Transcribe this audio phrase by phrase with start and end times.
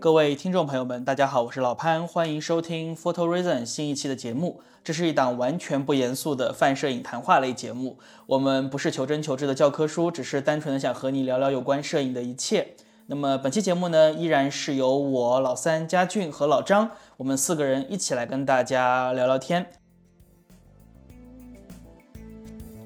[0.00, 4.62] 各位听众朋友们，大家好，我是老潘，欢迎收听 Photo Reason 新一期的节目。
[4.82, 7.98] 这是一档完全不严肃的泛摄影谈话类节目。
[8.24, 12.68] 我们不是求真求知的教科书，只是单纯的想和你聊聊有关摄影的一切。
[13.08, 19.66] 那么本期节目呢，依然是由我老三佳俊和老张，我们四个人一起来跟大家聊聊天。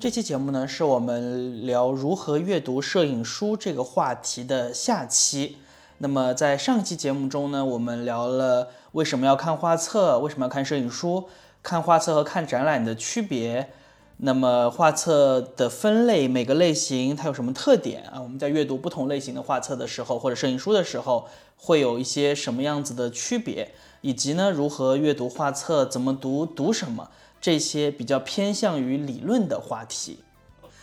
[0.01, 5.59] 这期节目呢，是我们聊如何阅读摄影书这个话题的下期。
[5.98, 11.29] 那么在上期节目中呢，我们聊了为什么要看画册，为什么要看摄影书，
[11.62, 13.71] 看画册和看展览的区别。
[14.18, 18.21] 那么画册的分类，每个类型它有什么特点啊？
[18.22, 23.72] 我们在阅读不同类型的画册的时候，或者摄影书的时候，会有一些什么样子的区别？
[24.02, 27.11] 以及呢，如何阅读画册，怎么读，读什么？
[27.40, 30.21] 这些比较偏向于理论的话题。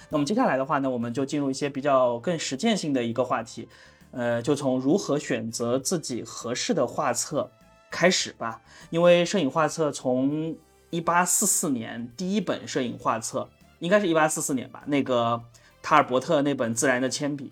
[0.09, 3.69] 那么接下来的话呢，我们就进入一些比较更实践性的一个话题。
[4.11, 7.49] 呃，就从如何选择自己合适的画册
[7.89, 8.61] 开始吧。
[8.89, 10.55] 因为摄影画册从
[10.89, 13.49] 一八四四年第一本摄影画册，
[13.79, 15.41] 应该是一八四四年吧，那个
[15.81, 17.51] 塔尔伯特那本《自然的铅笔》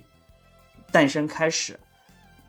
[0.92, 1.80] 诞生开始，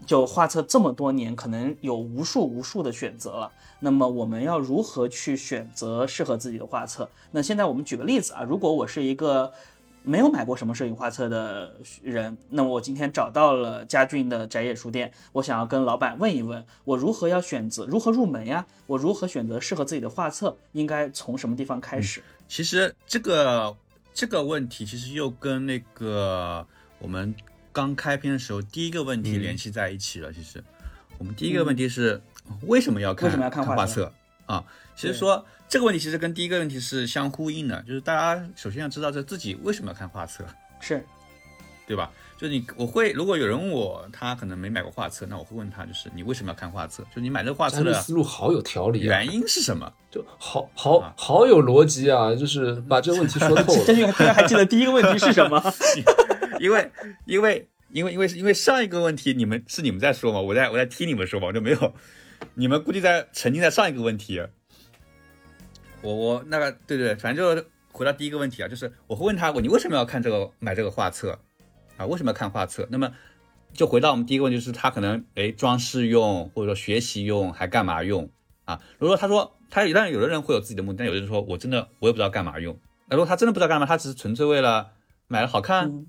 [0.04, 3.52] 就画册这么多年，可能有无数无数的选择了。
[3.78, 7.08] 那么我们要如何去选择适合自己的画册？
[7.30, 9.52] 那现在我们举个例子啊，如果我是一个。
[10.02, 18.66] 没有买过什么摄影画册的人，那我今天找到了佳俊的宅野书店，我想要跟老板问一问，我如何要选择，如何入门呀？
[18.86, 20.56] 我如何选择适合自己的画册？
[20.72, 22.22] 应该从什么地方开始？
[22.48, 23.76] 其实这个
[24.14, 26.66] 这个问题，其实又跟那个
[26.98, 27.34] 我们
[27.72, 30.32] 刚开篇的时候第一个问题联系在一起了。
[30.32, 30.62] 其实
[31.18, 32.20] 我们第一个问题是
[32.66, 34.12] 为什么要看为什么要看画册
[34.50, 34.64] 啊？
[34.96, 35.46] 其实说。
[35.70, 40.44] 这个问题其实跟第一个问题是相呼应的，就是大家首先要知道这自己为什么要看画册，
[40.80, 41.00] 是，
[41.86, 42.10] 对吧？
[42.36, 47.04] 就是你我会如果有人问我，他可能没买过画册，那我会问他，就是你为什么要看画册？
[47.14, 49.92] 就你买这个画册的思路好有条理，原因是什么？
[50.10, 52.34] 就好好好有逻辑啊！
[52.34, 53.82] 就是把这个问题说透了。
[53.86, 55.62] 这居然还记得第一个问题是什么？
[56.58, 56.90] 因为
[57.26, 61.94] 因为因为因为因为上一个问题你们是你们在说嘛，我在我在听你们说嘛，我就没有，
[62.54, 64.42] 你们估计在沉浸在上一个问题。
[66.02, 71.38] 我我那个对对，反正就回到第一个问题啊，就是我会问他，我你为什么要看这个买这个画册
[71.96, 72.06] 啊？
[72.06, 72.88] 为什么要看画册？
[72.90, 73.12] 那么
[73.74, 78.30] 就回到我们第一个问题，就是他可能哎装饰用或者说学习用还干嘛用
[78.64, 78.80] 啊？
[78.98, 82.78] 如果说他说他当然有的人会有自己的目的，但有的人说我真的我也不知道干嘛用。
[83.08, 84.92] 那如果他真的不知道干嘛，他只是纯粹为了
[85.28, 86.06] 买了好看。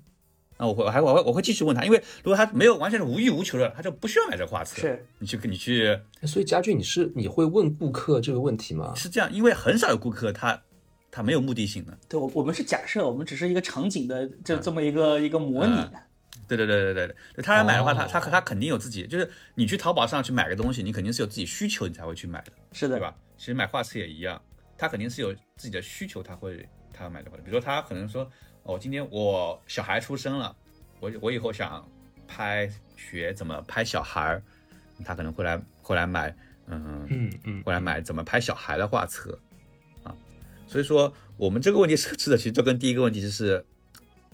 [0.62, 4.80] 那我会，我还我会我会继续问他，因为如果他没有完全是无欲无求的，他就不需要买这画册。
[4.80, 8.94] 是，你去你去，所以家俊，你是你会问顾客这个问题吗？
[8.94, 10.62] 是这样，因为很少有顾客他
[11.10, 11.98] 他没有目的性的。
[12.08, 15.74] 对，我我们是假设，我们只是一个场景的这这么一个一个模拟。
[16.46, 22.52] 对对对对对对，他来买的话，他他他肯定有自己，就是你去淘宝上去买个东西，你肯定是有自己需求，你才会去买的。
[22.70, 23.12] 是的，对吧？
[23.36, 24.40] 其实买画册也一样，
[24.78, 28.30] 他肯定是有自己的需求，他会他要买的话，比如说他可能说，
[28.64, 30.54] 哦今天我小孩出生了
[31.00, 31.86] 我我以后想
[32.28, 34.40] 拍学怎么拍小孩
[35.04, 36.34] 他可能会来会来买
[36.68, 39.36] 嗯嗯嗯会来买怎么拍小孩的画册
[40.04, 40.14] 啊。
[40.66, 43.64] 所以说我们这个问题设置的其实就跟第一个问题就是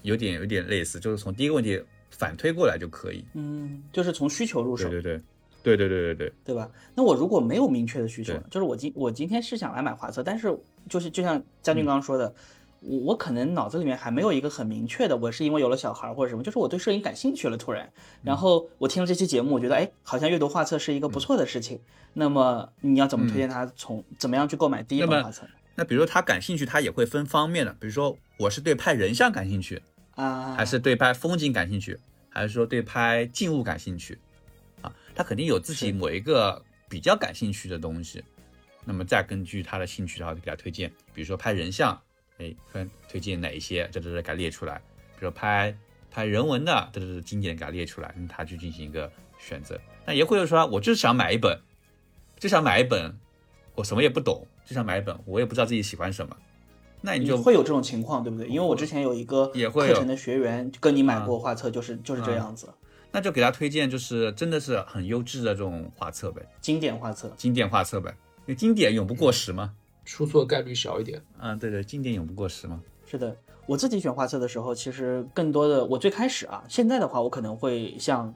[0.03, 3.25] 有点有点类似就是从第一个问题反推过来就可以。
[3.35, 5.21] 嗯就是从需求入手对对
[5.63, 6.55] 对对对对对对。
[6.55, 6.71] 吧？
[6.95, 10.55] 那我如果没有明确的需求就是我今我今天是想来买画册但是
[10.89, 12.33] 就是就像将军刚刚说的
[12.81, 21.81] 我我可能脑子里面还没有一个很明确的，我是因为有了小孩或者什么，就是我对摄影感兴趣了，突然，然后我听了这期节目，我觉得哎，好像阅读画册是一个不错的事情。
[22.15, 25.47] 那么你要怎么推荐他从怎么样去购买第一本画册？
[25.75, 29.83] 那比如说他感兴趣，他也会分方面的，比如说我是对拍人像感兴趣
[30.15, 31.99] 啊，还是对拍风景感兴趣，
[32.31, 34.19] 还是说对拍静物感兴趣
[34.83, 34.93] 啊？
[35.15, 38.23] 他肯定有自己某一个比较感兴趣的东西，
[38.85, 42.01] 那么再根据他的兴趣，然后给他推荐，比如说拍人像。
[42.39, 43.89] 哎，分推荐哪一些？
[43.93, 44.81] 这都是给它列出来。
[45.19, 45.77] 比如拍
[46.11, 49.79] 拍人文的，这都是经典，给它列出来，那他去进行一个选择。
[50.07, 51.59] 那也会有说，我就是想买一本，
[52.39, 53.15] 就想买一本，
[53.75, 56.37] 我什么也不懂，就想买一本，我也不知道自己喜欢什么。
[57.01, 58.47] 那你就会有这种情况，对不对？
[58.49, 62.73] 因为我之前有一个课程的学员跟你买过画册，就是就是这样子。
[63.11, 69.75] 那就给他推荐，就是真的是很优质的这种画册呗，经典画册，经典画册呗，因为经典永不过时嘛。
[70.09, 72.83] 出错概率小一点，嗯，对对，经典永不过时嘛。
[73.05, 78.35] 是的，我自己选画册的时候，其实更多的，我最开始啊，现在的话，我可能会像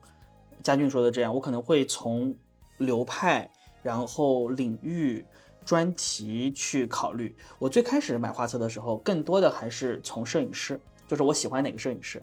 [0.63, 2.35] 佳俊说的这样，我可能会从
[2.77, 3.51] 流派、
[3.83, 5.25] 然后领域、
[5.65, 7.35] 专题去考虑。
[7.59, 10.79] 我最开始买画册的时候，更多的还是从摄影师，
[11.09, 12.23] 就是我喜欢哪个摄影师，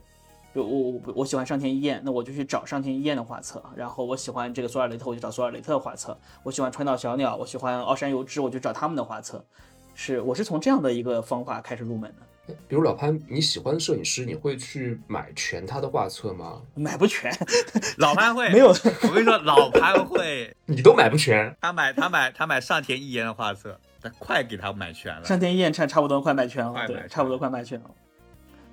[0.54, 3.64] 就我我我喜欢上田一彦，那我就去找上田一彦的画册。
[3.76, 6.18] 然后我喜欢这个索尔雷特，我就找索尔雷特的画册。
[6.44, 9.46] 我喜欢川岛小鸟，我喜欢奥山由之，我就找他们的画册。
[9.94, 12.56] 是，我是从这样的一个方法开始入门的。
[12.68, 16.60] 比如老潘，你喜欢的摄影师，你会去买全他的画册吗？
[16.74, 17.32] 买不全，
[18.00, 18.70] 老潘会没有。
[18.70, 21.56] 我跟你说，老潘会， 你都买不全。
[21.62, 25.24] 他买他买他买上田一彦的画册，他快给他买全了。
[25.26, 27.92] 上田一彦差差不多快买全了，对，差不多快买全了。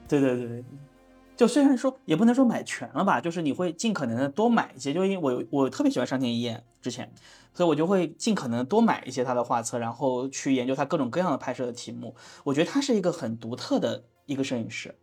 [0.08, 0.64] 对对对对。
[1.36, 7.12] 就虽然说也不能说买全了吧，就是你会尽可能的多买一些，就因为我我特别喜欢上田一彦之前，
[7.52, 12.14] 所以我就会尽可能多买一些他的画册，然后去研究他各种各样的拍摄的题目。
[12.44, 14.94] 我觉得他是一个很独特的一个摄影师，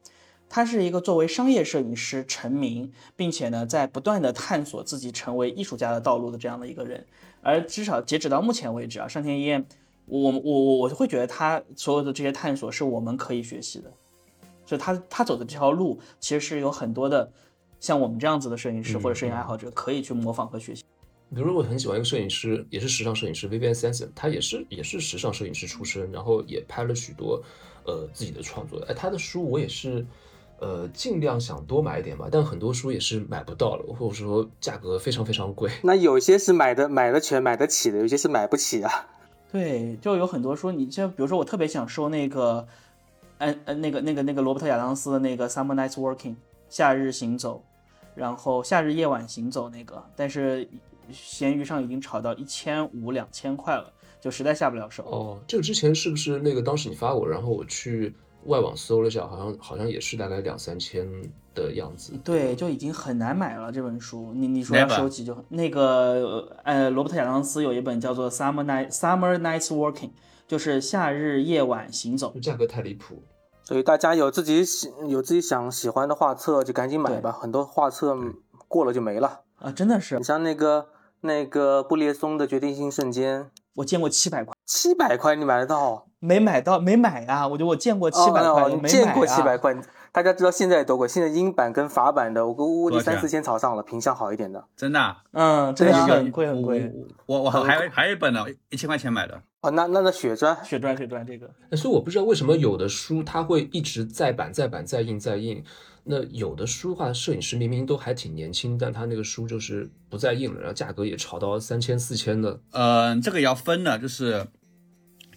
[0.49, 7.05] 他是一个作为商业摄影师成名，并且呢在不断的探索自己成为艺术家的道路的这样的一个人。
[7.41, 9.65] 而至少截止到目前为止啊，上田一彦，
[10.05, 13.91] 我我我我会觉得他所有的这些探索是我们可以学习的。
[14.73, 17.31] 就他他走的这条路，其实是有很多的
[17.79, 20.83] 像我们这样子的摄影师或者摄影爱好者可以去模仿和学习。
[21.35, 27.39] 比如我很喜欢一个摄影师，也是时尚摄影师 Vivian Sanson，他也是也是时尚摄影师出身，然后也拍了许多
[27.85, 28.83] 呃自己的创作。
[28.87, 30.03] 哎，他的书我也是
[30.59, 35.69] 呃尽量想多买一点吧，但很多书也是买不到了，或者说价格非常非常贵。
[35.83, 38.91] 那有些是买的买的全买得起的，有些是买不起啊。
[39.51, 42.67] 对，就有很多书，你像比如说我特别想收那个。
[43.45, 46.31] 嗯嗯，那个那个那个罗伯特亚当斯的那个《Summer Nights Working》
[46.69, 47.63] 夏日行走，
[48.15, 50.67] 然后夏日夜晚行走那个，但是
[51.11, 53.91] 闲鱼上已经炒到一千五两千块了，
[54.21, 55.03] 就实在下不了手。
[55.05, 61.07] 哦，这个之前是不是那个当时你发我，然后我去外网搜了一下，好像好像也是大概两三千
[61.53, 62.13] 的样子。
[62.23, 64.31] 对，就已经很难买了这本书。
[64.33, 70.09] 你你说要收集就那个呃，罗伯特亚当斯有一本叫做《Summer Night Summer Nights Working》，
[70.47, 73.21] 就是夏日夜晚行走，价格太离谱。
[73.63, 78.17] 所以大家有自己喜有自己想喜欢的画册就赶紧买吧，很多画册
[78.67, 79.71] 过了就没了啊！
[79.71, 80.87] 真的是，你像那个
[81.21, 86.07] 那个布列松的决定性瞬间，我见过七百块，七百块你买得到？
[86.19, 87.47] 没买到，没买啊！
[87.47, 89.75] 我觉得我见过七百块，你见过七百块？
[90.11, 91.07] 大家知道现在多贵？
[91.07, 95.15] 现在英版跟法版的，我估计三四千朝上了，品相好一点的，真的？
[95.31, 96.93] 嗯，真的很贵很贵。
[97.25, 99.41] 我我还还有一本呢，一千块钱买的。
[99.63, 101.49] 哦，那那那血砖，血砖，血砖这个。
[101.75, 105.63] 所以我不知道为什么有的书它会一直再版、再版、再印、再印。
[106.03, 112.59] 那有的书的话，摄影师明明都还挺年轻，但他那个书就是不再印了，然后价格也炒到三千、四千的。
[112.71, 114.45] 嗯，这个要分的，就是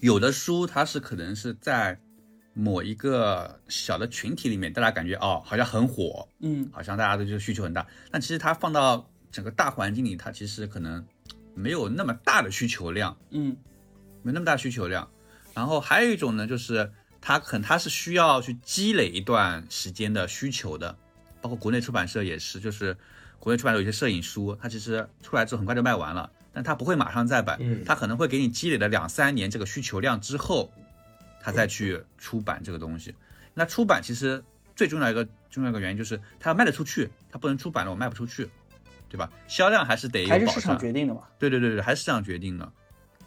[0.01, 1.99] 有的书它是可能是在。
[2.59, 7.87] 某一个小的群体里面，大家感觉哦，好像很火，嗯，好像大家都就需求很大。
[8.11, 11.05] 但其实它放到整个大环境里，它其实可能
[11.55, 13.55] 没有那么大的需求量，嗯，
[14.27, 15.09] 没那么大需求量。
[15.55, 20.97] 然后还有一种呢，就是它可能它是需要去积累一段时间的需求的，
[21.41, 22.97] 包括国内出版社也是，就是
[23.39, 30.73] 国内出版社有些摄影书，它其实出来之后很快就卖完了，但它不会马上再版，嗯，它可能会给你积累了两三年这个需求量之后。
[31.39, 33.15] 它再去出版这个东西，
[33.55, 34.43] 那出版其实
[34.75, 38.51] 最重要一个重要一个原因就是它要卖得出去，它不能出版了我卖不出去，
[39.09, 39.31] 对吧？
[39.47, 41.21] 销量还是得还是市场决定的嘛？
[41.39, 42.73] 对对对对，还是市场决定的。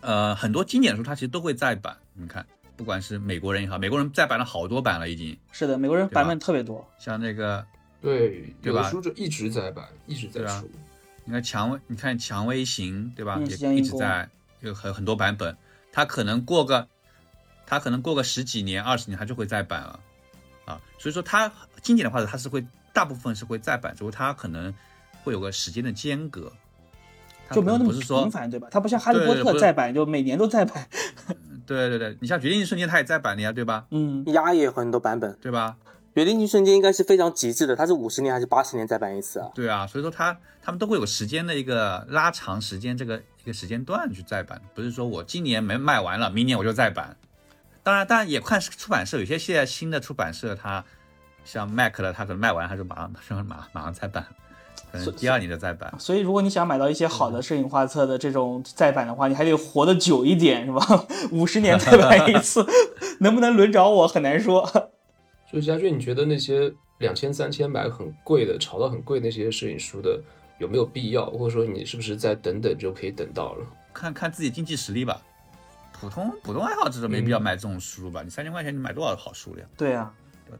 [0.01, 5.37] 呃，很多经典书它其实都会再版，你看，不管是美国人也好，美国人再版了好多版了已经。
[5.51, 7.65] 是的，美国人版本特别多，像那个
[8.01, 8.89] 对对吧？
[8.89, 10.69] 书就一直在版，一直在出。
[11.25, 13.39] 你看蔷薇，你看蔷薇行，对吧？
[13.39, 14.29] 也一直在
[14.61, 15.55] 有很很多版本，
[15.91, 16.87] 它可能过个。
[17.71, 19.99] 它可能过个十几年、二十年，它就会再版了，
[20.65, 24.73] 啊，所以说它经典的话，它是会大部分是会再版，只不过它可能
[25.23, 26.51] 会有个时间的间隔，
[27.51, 28.67] 就没有那么频繁，对吧？
[28.71, 30.87] 它不像哈利波特再版，就每年都再版。
[31.65, 33.85] 对对对，你像决定性瞬间，它也在版的呀，对吧？
[33.91, 35.75] 嗯，压也有很多版本，对吧？
[36.15, 39.49] 决定性瞬间应该是非常极致的，它是五十年还是八十年再版一次啊？
[39.53, 47.15] 对啊，所以说它他们都会有时间的一个拉长时间，这个一个时间段去再版，不是说我今年没卖完了，明年我就再版。
[47.83, 50.83] 当然，当然也看出版社，有些现在新的出版社，它
[51.45, 54.25] 像 Mac 的，它可能卖完，它就马上马马马上再版，
[54.91, 55.93] 可能第二年的再版。
[55.99, 61.05] 所以，如果你想买到一些好的摄影画册的这种再版的话，你还得活得久一点，是吧？
[61.31, 62.65] 五十年再版一次，
[63.21, 64.65] 能不能轮着我很难说。
[65.49, 70.21] 所以，佳俊，你觉得那些两千、三千买很贵的、炒到很贵那些摄影书的，
[70.57, 71.25] 有没有必要？
[71.29, 73.65] 或者说，你是不是再等等就可以等到了？
[73.93, 75.21] 看看自己经济实力吧。
[75.91, 78.21] 普通普通爱好者都没必要买这种书吧？
[78.23, 79.63] 你三千块钱你买多少好书了？
[79.75, 80.09] 对呀，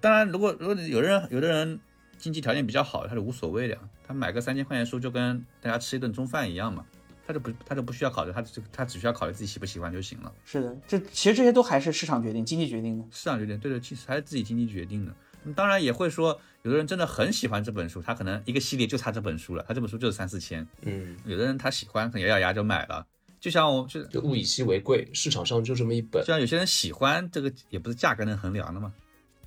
[0.02, 1.80] 当然，如果如果有的人有的人
[2.20, 6.86] 经济条件比较好，他是无所谓的，他买个三千块钱书就跟大家吃一顿中饭一样嘛，
[7.26, 10.32] 他就不他就不需要考虑，他只他只需要考虑自己喜不喜欢就行了。
[10.46, 13.06] 是的，这其实这些都还是市场决定、经济决定的。
[13.10, 15.16] 市场决定，对对，其实还是自己经济决定的。
[15.56, 20.68] 当然也会说有的人真的很喜欢这本书，他可能一个系列就差这本书了，他这本书就是三四千。
[20.82, 23.06] 嗯，有的人他喜欢，可能咬咬牙就买了。
[23.40, 26.28] 就像我就就物以稀为贵，市场上就这么一本就。
[26.28, 28.92] 像有些人喜欢这个，也不是价格能衡量的嘛，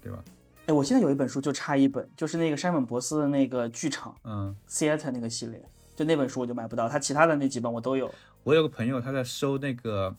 [0.03, 0.25] 对吧？
[0.67, 5.61] 哎，我现在有一本书就差一本，就是那个山本博司的那个剧场嗯，theater 那个系列，
[5.97, 8.13] 就那本书我就买不到，他其他的那几本我都有。
[8.45, 10.15] 我有个朋友他在收那个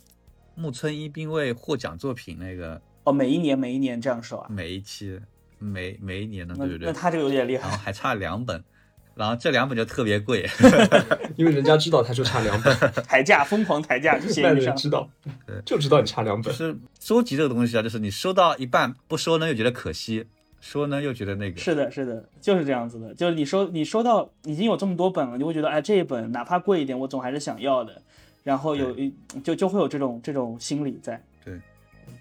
[0.55, 4.47] 木村一兵卫获奖作品那个哦，每一年每一年这样收啊？
[4.50, 5.19] 每一期
[5.59, 6.88] 每每一年的，那对不对？
[6.88, 7.67] 那他这个有点厉害。
[7.67, 8.62] 然后还差两本，
[9.15, 10.48] 然后这两本就特别贵。
[11.36, 12.75] 因为人家知道他就差两本，
[13.08, 14.55] 抬价，疯狂抬价，就卖闲鱼上。
[14.55, 15.10] 的人知道，
[15.65, 16.43] 就知道你差两本。
[16.43, 20.25] 就是收集这个东西啊，就是你收到一半不收呢又觉得可惜，
[20.62, 21.60] 收呢又觉得那个。
[21.60, 23.13] 是的，是的，就是这样子的。
[23.15, 28.01] 就是你收你收到已经有这么多本了，你会觉得哎这一本哪怕贵一点，我总还是想要的。
[28.43, 31.24] 然后有一就就会有这种这种心理在。
[31.46, 31.60] 对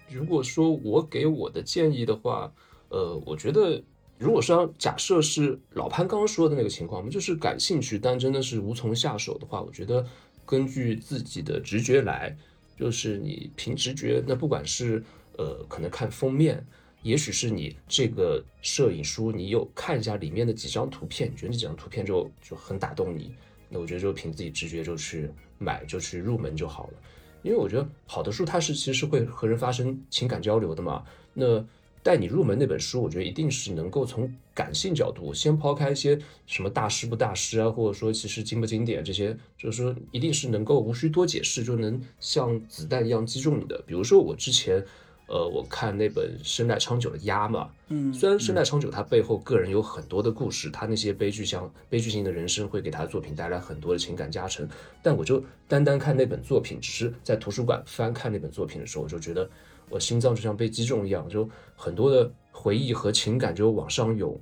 [0.09, 2.51] 如果说我给我的建议的话，
[2.89, 3.81] 呃，我觉得
[4.23, 10.05] 如果说假设是老潘刚刚说的那个情况，我们就是感兴趣，但真的是无从下手的话，我觉得
[10.45, 12.33] 根据自己的直觉来，
[12.79, 15.03] 就是你凭直觉，那不管是
[15.37, 16.65] 呃可能看封面，
[17.01, 23.35] 也许是你这个摄影书，你有看一下里面的几张图片，你觉得这几张图片就就很打动你，
[23.67, 26.93] 那我觉得就凭自己直觉就去买，就去入门就好了。
[27.41, 31.03] 因为我觉得好的书它是其实会和人发生情感交流的嘛。
[31.33, 31.65] 那
[32.03, 43.81] 带你入门那本书，我觉得一定是能够从感性角度，先抛开一些什么大师不大师啊，或者说其实经不经典这些，就是说一定是能够无需多解释就能像子弹一样击中你的。
[43.87, 44.83] 比如说我之前，
[45.27, 54.67] 呃，我看那本生代昌久的《鸭》嘛，嗯，虽然生代昌久他背后个人有很多的故事，他那些悲剧像悲剧性的人生会给他的作品带来很多的情感加成，
[55.01, 59.49] 但我就单单看那本作品，只是在图书馆翻看那本作品的时候，我就觉得
[59.89, 64.39] 我心脏就像被击中一样，就很多的回忆和情感就往上涌。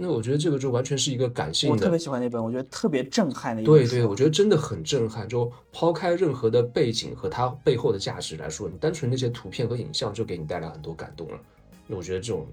[0.00, 3.74] 那我觉得这个就完全是一个感性的，我特别喜欢那本，我觉得特别震撼的一本。
[3.74, 5.28] 对对，我觉得真的很震撼。
[5.28, 11.38] 就抛开任何的背景和它背后的价值来说，你单纯那些图片和影像就给你带来很多感动了。
[11.88, 12.46] 那我觉得这种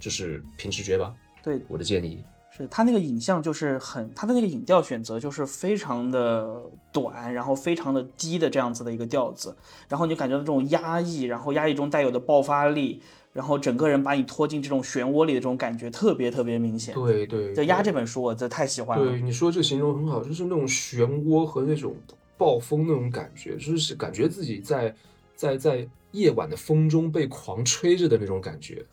[0.00, 2.24] 就是凭直觉吧，对我的建议。
[2.50, 6.60] 是他那个影像就是很，他的那个影调选择就是非常的
[6.92, 9.56] 短，然后非常的低的这样子的一个调子，
[9.88, 13.00] 然后你就感觉到这种压抑，然后压抑中带有的爆发力，
[13.32, 16.92] 然后整个人把你拖进这种漩涡里的这种感觉特别特别明显。
[16.94, 19.04] 对对，就《压》这本书我这太喜欢了。
[19.04, 21.94] 对，你说这形容很好，就是那种漩涡和那种
[22.36, 24.92] 暴风那种感觉，就是感觉自己在
[25.36, 28.84] 在在夜晚的风中被狂吹着的那种感觉。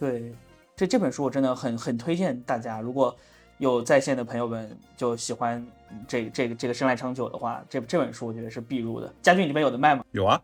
[0.00, 0.32] 对，
[0.78, 3.14] 这这本书我真的很很推荐大家，如果
[3.56, 5.66] 有在线的朋友们就喜欢
[6.06, 9.12] 这这个这个生来长久的话，这这本书我觉得是必入的。
[9.20, 10.04] 家俊里面有的卖吗？
[10.12, 10.40] 有啊，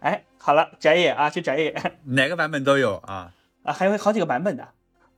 [0.00, 3.32] 哎，好了，宅野啊，去宅野 哪个版本都有啊。
[3.62, 4.68] 啊，还有好几个版本的。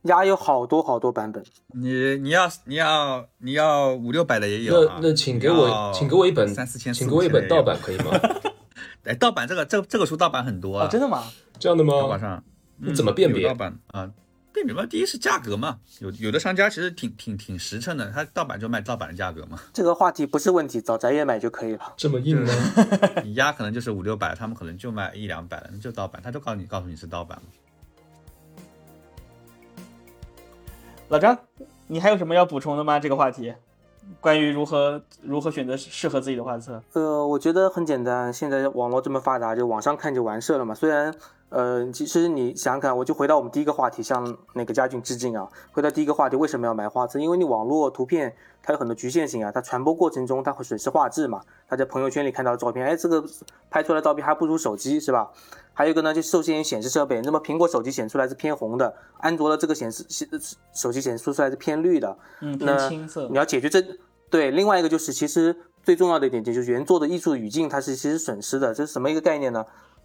[0.03, 1.43] 鸭有好多好多版本，
[1.73, 4.99] 你你要你要你要五六百的也有、啊。
[5.01, 7.77] 那那请给我请给我一本三四千，请给我一本盗版。
[7.81, 8.11] 可以吗？
[9.03, 11.23] 哎，盗版这个这个这个书盗版很多啊，哦，真的吗？
[11.59, 11.93] 这样的吗？
[11.99, 12.41] 淘宝上。
[12.77, 14.09] 你怎么辨别有盗版啊？
[14.53, 19.59] 辨别嘛，第一是价格嘛，有有的商家其实挺挺挺实诚的，他盗版就卖盗版的价格嘛。
[19.73, 21.93] 这个话题不是问题，找宅业买就可以了。
[21.97, 22.53] 这么硬吗？
[23.25, 27.49] 你压可能就是五六百，他们可能就卖一两百了，那就盗版，他就告诉你告诉你是盗版嘛。
[31.09, 31.37] 老张，
[31.87, 32.99] 你还有什么要补充的吗？
[32.99, 33.53] 这个话题，
[34.19, 36.81] 关于如何如何选择适合自己的画册。
[36.93, 40.73] 呃，我觉得很简单，现在网络这么发达，就网上看就完事了嘛。
[40.73, 41.13] 虽然，
[41.53, 45.47] 呃，其实你想想看，我就回到我们第一个话题，向那个佳俊致敬啊。
[45.71, 47.19] 回到第一个话题，为什么要买画册？
[47.19, 51.41] 因为你网络图片它有很多局限性啊，它传播过程中它会损失画质嘛。
[51.69, 53.23] 他在朋友圈里看到照片，哎，这个
[53.69, 55.29] 拍出来的照片还不如手机是吧？
[55.75, 60.27] 还有一个呢，就受限于显示设备，那么苹果手机显出来是偏红的，安卓的这个显示显
[60.73, 62.17] 手机显示出来是偏绿的。
[62.41, 63.37] 嗯，那偏青色你。
[63.37, 63.79] 要解决这
[64.31, 69.63] 对，另外一个就是其实最重要的一点就是原作的艺术语境它是其实损失的，这是什么一个概念呢？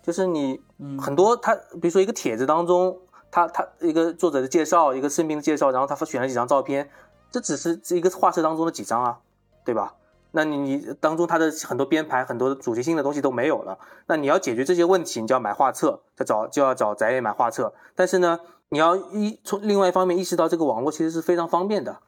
[0.09, 2.99] 就是你嗯很多他比如说一个帖子当中，
[3.31, 6.89] 他他一个作者的介绍，一个生平的介绍，然后他选了几张照片，
[7.31, 9.19] 这只是这一个画册当中的几张啊，
[9.67, 9.97] 对吧？
[10.31, 13.79] 那你你当中他的很多编排、很多主题性的东西都没有了。
[14.07, 17.75] 那你要解决这些问题，你就要买画册，再找就要找宅野买画册。
[17.95, 21.99] 但是呢，你要一从另外一方面意识到这个网络其实是非常方便的。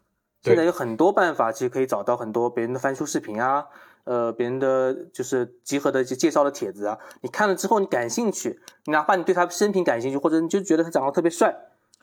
[0.40, 3.66] 现在有很多办法，其实可以找到很多别人的翻书视频啊，
[4.04, 6.99] 呃，别人的就是集合的一些介绍的帖子啊。
[7.21, 11.54] 你看了之后，你感兴趣，你哪怕你对他生平感兴趣，或者你就觉得他长得特别帅，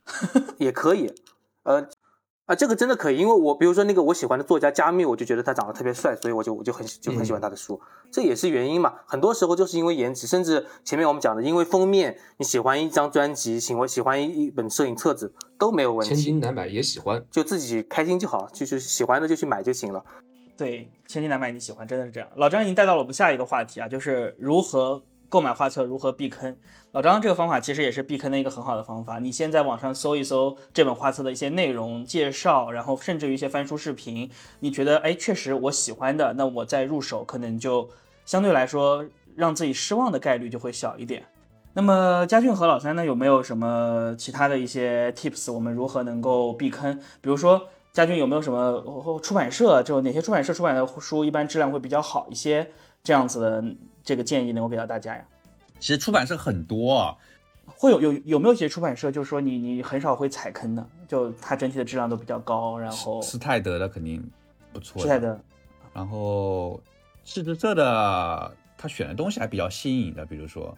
[0.57, 1.13] 也可以。
[1.63, 1.87] 呃，
[2.45, 8.93] 啊，这个真的可以，因为我比如说那个我喜欢的作家加密，我就觉得他长得特别帅，所以我就我就很就很喜欢他的书，这也是原因嘛。
[9.05, 17.21] 很多时候就是因为颜值，甚至前面我们讲的，因为封面，你喜欢一张专辑，喜欢喜欢一一本摄影册子都没有问题千题，金难买也喜欢。
[17.29, 20.05] 就自己开心就好，就是喜欢的就去买就行了。
[20.57, 22.27] 对，千金难买你喜欢，真的是这样。
[22.35, 26.57] 老张已经带到了我们下一个话题啊，就是如何购买画册，如何避坑。
[26.93, 29.19] 老张这个方法其实也是避坑的一个很好的方法。
[29.19, 37.87] 你先在网上搜一搜这本画册的一些内容介绍，然后甚至于一些翻书视频，你觉得哎确实我喜欢的，那我再入手可能就
[38.25, 41.23] 相对来说让自己失望的概率就会小一点。
[41.73, 45.53] 那么佳俊和老三呢，有没有什么其他的一些 tips？
[45.53, 46.97] 我们如何能够避坑？
[47.21, 52.69] 比如说佳俊有没有什么呃出版社，就哪些出版社出版的书一般质量会比较好一些？
[53.03, 55.25] 这样子的这个建议能够给到大家呀？
[55.79, 57.17] 其实出版社很多啊，
[57.65, 64.23] 会有有有没有一些出版社，就是说你你很少会踩坑的，就它整体的质量都比较高，然后斯泰德的肯定
[64.71, 65.35] 不错施泰德，
[65.91, 66.79] 然后
[67.23, 70.77] 志之社的他选的东西还比较新颖的，比如说啊，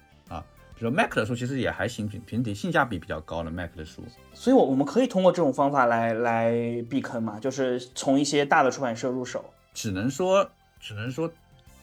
[0.80, 4.02] 比如说 Mac 的书其实也还行，平平底性价比比较高的 Mac 的书。
[4.34, 6.54] 所以我我们可以通过这种方法来来
[6.90, 9.44] 避坑嘛，就是从一些大的出版社入手。
[9.74, 11.30] 只能说，只能说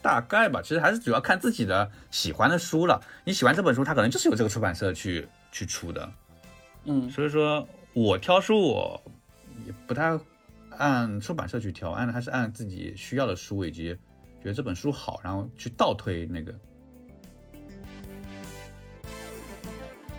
[0.00, 0.62] 大概吧。
[0.62, 2.99] 其实还是主要看自己的喜欢的书了。
[3.25, 6.11] 你喜欢这本书，它可能就是由这个出版社去去出的。
[6.85, 9.03] 嗯，所以说我挑书，我
[9.67, 10.19] 也不太
[10.71, 13.95] 按出版社去挑，按还是按自己需要的书以及
[14.43, 16.55] 觉得这本书好，然后去倒推那个。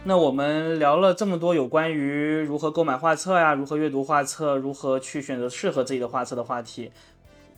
[0.07, 6.89] 那我们聊了这么多有关于如何购买画册呀、如何阅读画册、如何去选择适合自己的画册的话题，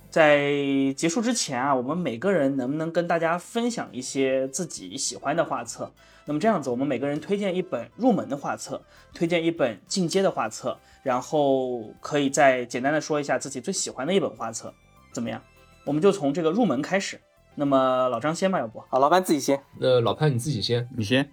[0.09, 0.51] 在
[0.97, 5.91] 结束之前啊，我们每个人能不能跟大家分享一些自己喜欢的画册？
[6.25, 8.81] 那么这样子，我们每个人推荐一本入门的画册，
[9.13, 14.73] 推荐一本进阶的画册，然后可以再简单的说一下自己最喜欢的一本画册，
[15.13, 15.39] 怎么样？
[15.85, 17.21] 我们就从这个入门开始。
[17.53, 18.79] 那么老张先吧，要不？
[18.89, 19.61] 好，老潘自己先。
[19.79, 21.29] 那老潘你自己先，你先。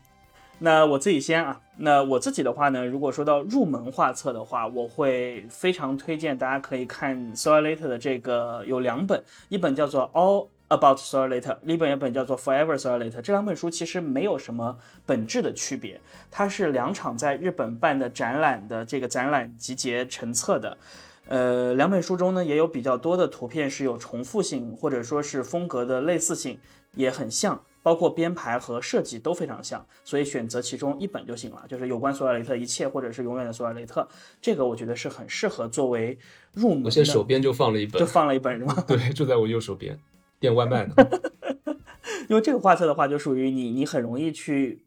[0.58, 11.40] 那我自己先啊，那我自己的话呢，如果说到入门画册的话，我会非常推荐大家可以看 s o l a t e r 的这个有两本，一本叫做 All About s o l a
[11.40, 20.78] t e r 一本一本叫做 Forever s o l a t e r 这两本书其实没有什么本质的区别，它是两场在日本办的展览的这个展览集结成册的。
[21.28, 26.58] 呃，两本书中呢也有比较多的图片是有重复性，或者说是风格的类似性，
[26.95, 27.60] 也很像。
[27.86, 31.64] 包括编排和设计都非常像，所以选择其中一本就行了。
[31.68, 34.08] 就是有关索尔雷特一切，或者是永远的索尔雷特，
[34.42, 36.18] 这个我觉得是很适合作为
[36.52, 36.86] 入门。
[36.86, 38.75] 我现在手边就放了一本，就放了一本是吗？
[38.88, 39.96] 对，就在我右手边，
[40.40, 40.96] 点外卖呢。
[42.28, 44.84] 因为这个画册的话，就属于你，你很容易去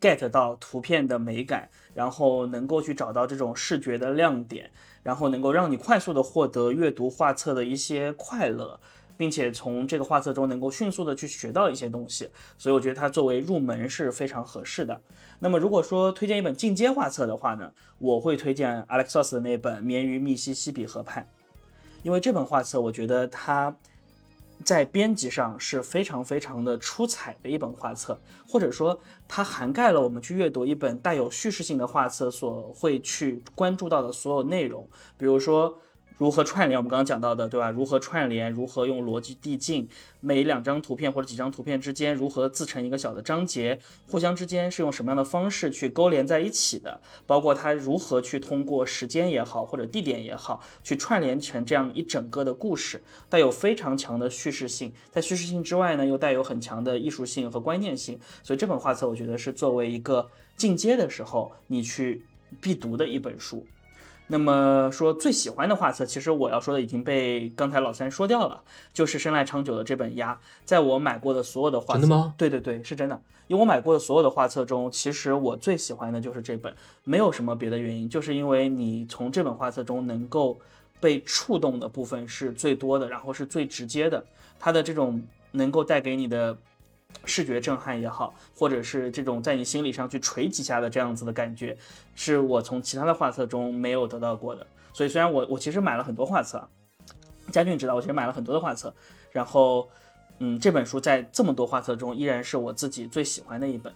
[0.00, 4.72] get 到图片的美感，然后能够去找到这种视觉的亮点，
[5.04, 8.80] 然后能够让你快速的获得阅读画册的一些快乐。
[9.16, 15.00] 并且从这个画册中能够迅速的去学到一些东西，所以我觉得它作为入门是非常合适的。
[15.38, 21.22] 那么如果说推荐一本进阶画册的话呢，我会推荐 Alexos 的那本《眠于密西西比河畔》，
[22.02, 23.76] 因为这本画册我觉得它
[24.64, 28.98] 在编辑上是非常非常的出彩的一本画册，或者说
[29.28, 35.78] 它涵盖了我们去阅读一本带有叙事性的画册所会去关注到的所有内容，比如说。
[36.22, 36.78] 如何串联？
[36.78, 37.68] 我们刚刚讲到的，对吧？
[37.72, 38.52] 如何串联？
[38.52, 39.88] 如何用逻辑递进？
[40.20, 43.80] 每两张图片或者几张图片之间如何自成一个小的章节？
[44.06, 47.00] 互相之间是用什么样的方式去勾连在一起的？
[47.26, 54.92] 包括它如何去通过时间也好，或者地点也好，去串联成这样一整个的故事，带有非常强的叙事性。
[55.10, 58.16] 在叙事性之外呢，又带有很强的艺术性和观念性。
[58.44, 62.24] 所以这本画册，我觉得是作为一个进阶的时候你去
[62.60, 63.66] 必读的一本书。
[64.32, 70.32] 那么说最喜欢的画册，其实我要说的已经被刚才老三说掉了，就是深濑长久的这本《鸭》。
[70.64, 72.32] 在我买过的所有的画册，真的吗？
[72.38, 73.20] 对对对，是真的。
[73.48, 80.58] 因为我买过的所有的画册中，其实我最喜欢的就是这本，没有什么别的原因，就是因为你从这本画册中能够
[80.98, 84.24] 被触动的部分是最多的，然后是最直接的，
[84.58, 86.56] 它的这种能够带给你的。
[87.24, 91.76] 视觉震撼也好，或者是这种在你心理上去锤几下的这样子的感觉，
[92.14, 94.66] 是我从其他的画册中没有得到过的。
[94.92, 96.68] 所以虽然我我其实买了很多画册，
[97.50, 98.92] 佳俊知道我其实买了很多的画册，
[99.30, 99.88] 然后
[100.38, 103.92] 嗯，这本书在这么多画册中依然是我自己最喜欢的一本。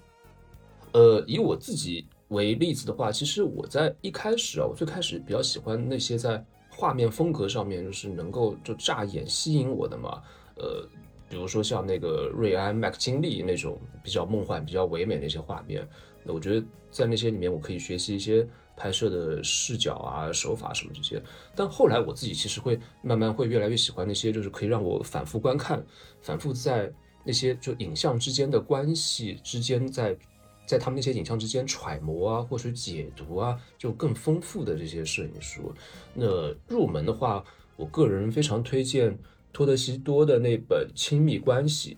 [0.92, 10.22] 呃，以我自己为例子的话，其实我在一开始啊，我最开始比较喜欢那些在画面风格上面就是能够就乍眼吸引我的嘛，
[10.54, 10.88] 呃。
[11.28, 15.86] 比如说像那个瑞安·麦克金利那种比较梦幻、比较唯美的一些画面，
[16.22, 21.20] 那我觉得在那些里面，我可以学习一些拍摄的视角啊、手法什么这些。
[21.54, 25.84] 但后来我自己其实会慢慢会越来越喜欢那些，就是可以让我反复观看、
[26.20, 26.92] 反复在
[27.24, 30.16] 那些就影像之间的关系之间，在
[30.64, 35.72] 在他们那些影像之间揣摩啊，或者解读啊，就更丰富的这些摄影书。
[36.14, 37.44] 那入门的话，
[37.76, 39.16] 我个人非常推荐
[39.56, 41.96] 托德西多的那本《亲密关系》。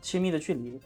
[0.00, 0.78] 亲密的距离，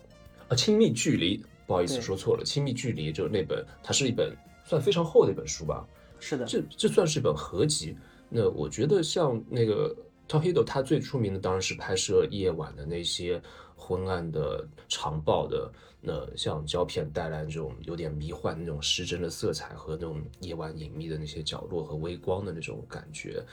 [0.49, 5.87] 啊，亲密距离，不好意思说错了，亲密距离就是那本，它是一本算非常厚的一本书吧，
[6.18, 7.94] 是的，这这算是一本合集。
[8.31, 9.94] 那我觉得像那个
[10.27, 13.38] Tom Hiddle，他最出名的当然是拍摄夜晚的那些
[13.77, 23.44] 昏暗的长曝的，那像胶片带来这种有点迷幻那种失真的色彩和那种夜晚隐秘的那些角落和微光的那种感觉。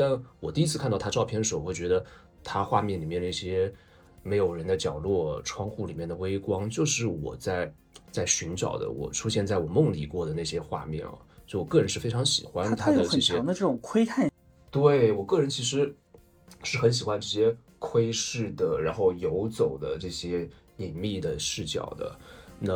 [0.00, 2.02] 但我第一次看到他照片的时候，我会觉得
[2.42, 3.70] 他画面里面那些
[4.22, 7.70] 没有人的角落、窗户里面的微光，就是我在
[8.10, 11.12] 在寻找的，我出现在我梦里过的那些画面啊。
[11.46, 14.30] 就我个人是非常喜欢他的这些强的这种窥探，
[14.70, 15.94] 对我个人其实
[16.62, 22.16] 是很喜欢这些窥视的，然后游走的这些隐秘的视角的。
[22.58, 22.72] 那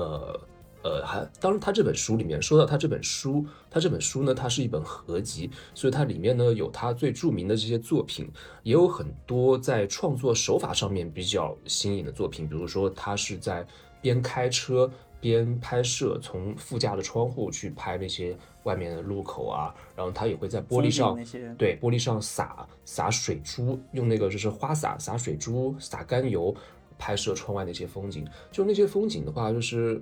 [0.84, 8.30] 呃，还当然，他这本书里面说到他这本书，他这本书呢，它是一本合集，所以它里面呢有他最著名的这些作品，
[8.62, 13.66] 也有很多在创作手法上面比较新颖的作品，比如说他是在
[14.00, 14.88] 边开车。
[15.20, 21.18] 边拍摄，从副驾的窗户去拍那些外面的路口啊，然后他也会在玻璃上
[21.56, 26.54] 对，玻璃上撒撒水珠，用那个就是花洒洒水珠，撒甘油，
[26.98, 28.28] 拍摄窗外那些风景。
[28.52, 29.98] 就那些风景的话，就是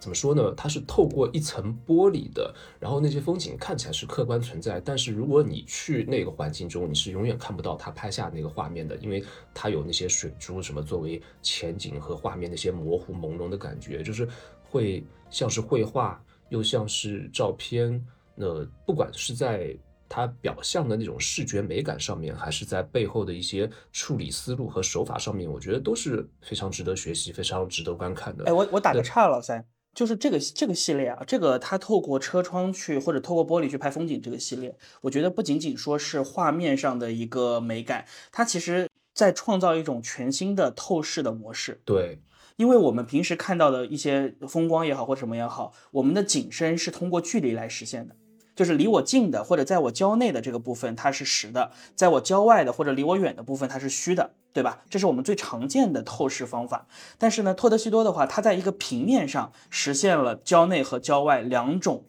[0.00, 0.54] 怎么说呢？
[0.56, 14.28] 它是透过一层玻璃的，然后那些风景看起来是客观存在，但是如果你去那个环境中，你是永远看不到他拍下那个画面的，因为它有那些水珠什么作为前景和画面那些模糊朦胧的感觉，就是
[14.62, 18.04] 会像是绘画，又像是照片。
[18.34, 19.76] 那不管是在
[20.08, 28.44] 它表象的那种视觉美感上面，还是在背后的一些处理思路和手法上面，我觉得都是非常值得学习、非常值得观看的。
[28.44, 29.66] 哎，我我打个岔，老三，
[29.98, 41.80] 就是这个这个系列啊，这个它透过车窗去或者透过玻璃去拍风景这个系列，我觉得不仅仅说是画面上的一个美感，它其实在创造一种全新的透视的模式。
[41.84, 42.20] 对
[42.54, 48.14] 因为我们平时看到的一些风光也好或什么也好，我们的景深是通过距离来实现的。
[48.58, 54.82] 就是离我近的或者在我焦内的这个部分它是实的，在我焦外的或者离我远的部分它是虚的，对吧？
[54.90, 56.88] 这是我们最常见的透视方法。
[57.18, 62.04] 但是呢，托德西多的话，它在一个平面上实现了焦内和焦外两种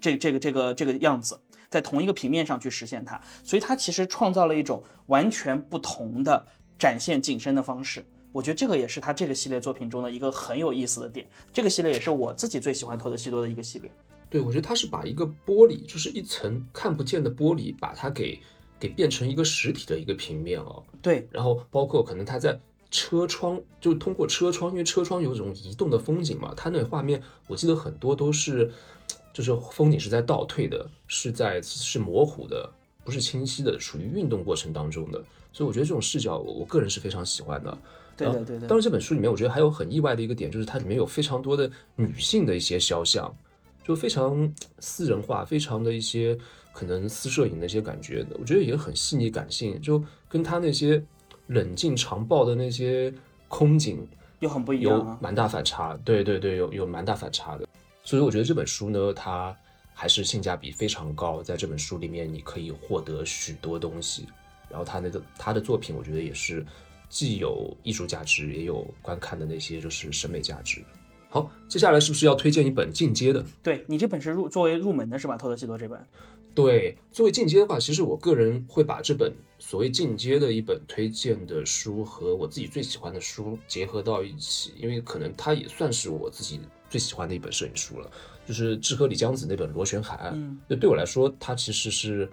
[0.00, 6.46] 这这个这个这个样子，在同一个平面上去实现它，所以它其实创造了一种完全不同的
[6.78, 8.02] 展现景深的方式。
[8.32, 11.26] 我觉得这个也是他这个系列作品中的一个很有意思的点。
[11.52, 13.90] 这个系列也是我自己最喜欢托德西多的一个系列。
[14.32, 18.40] 对，我觉得它是把一个玻璃，就是一层看不见的玻璃，把它给
[18.80, 20.82] 给变成一个实体的一个平面哦。
[21.02, 22.58] 对，然后包括可能它在
[22.90, 28.72] 车窗，就通过车窗，因为车窗有一种移动的风景嘛，它那画面我记得很多都是，
[29.34, 32.72] 就是风景是在倒退的，是在是模糊的，
[33.04, 35.22] 不是清晰的，属于运动过程当中的。
[35.52, 37.78] 所以我觉得这种视角，我我个人是非常喜欢的。
[38.16, 43.34] 对对对对当然，这本书里面我觉得还有很意外的一个点，就是它里面有非常多的女性的一些肖像，
[43.82, 46.38] 就非常私人化，非常的一些
[46.72, 51.02] 可能私摄影的一些感觉，我觉得也很细腻感性，就跟他那些
[51.48, 53.12] 冷静长曝的那些
[53.48, 54.06] 空景
[54.40, 55.18] 又很不一样有啊。
[55.20, 55.98] 蛮大反差。
[56.04, 57.66] 对对对，有有蛮大反差的。
[58.04, 59.56] 所以我觉得这本书呢，它
[59.92, 64.26] 还是性价比非常高，在这本书里面你可以获得许多东西。
[64.70, 66.64] 然后他那个他的作品，我觉得也是
[67.10, 70.82] 既有艺术价值，也有观看的那些就是审美价值。
[71.32, 73.42] 好，接下来是不是要推荐一本进阶的？
[73.62, 75.34] 对你这本是入作为入门的是吧？
[75.34, 75.98] 托德西多这本。
[76.54, 88.10] 对，作为进阶的话，其实我个人会把这本所谓进阶的一本推荐的书和我自己最喜欢的书结合到一起，因为可能它也算是我自己最喜欢的一本摄影书了，
[88.46, 90.34] 就是志贺里江子那本《螺旋海岸》。
[90.36, 92.28] 嗯，那对我来说，它其实是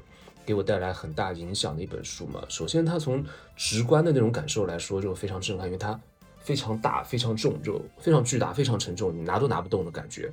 [0.45, 2.43] 给我带来很大影响的一本书嘛。
[2.49, 3.23] 首先，它从
[3.55, 5.97] 直观的那种感受来说就非常震撼，因为它
[6.39, 10.32] 非常大、非常重，就非常巨大、非常沉重，你拿都拿不动的感觉。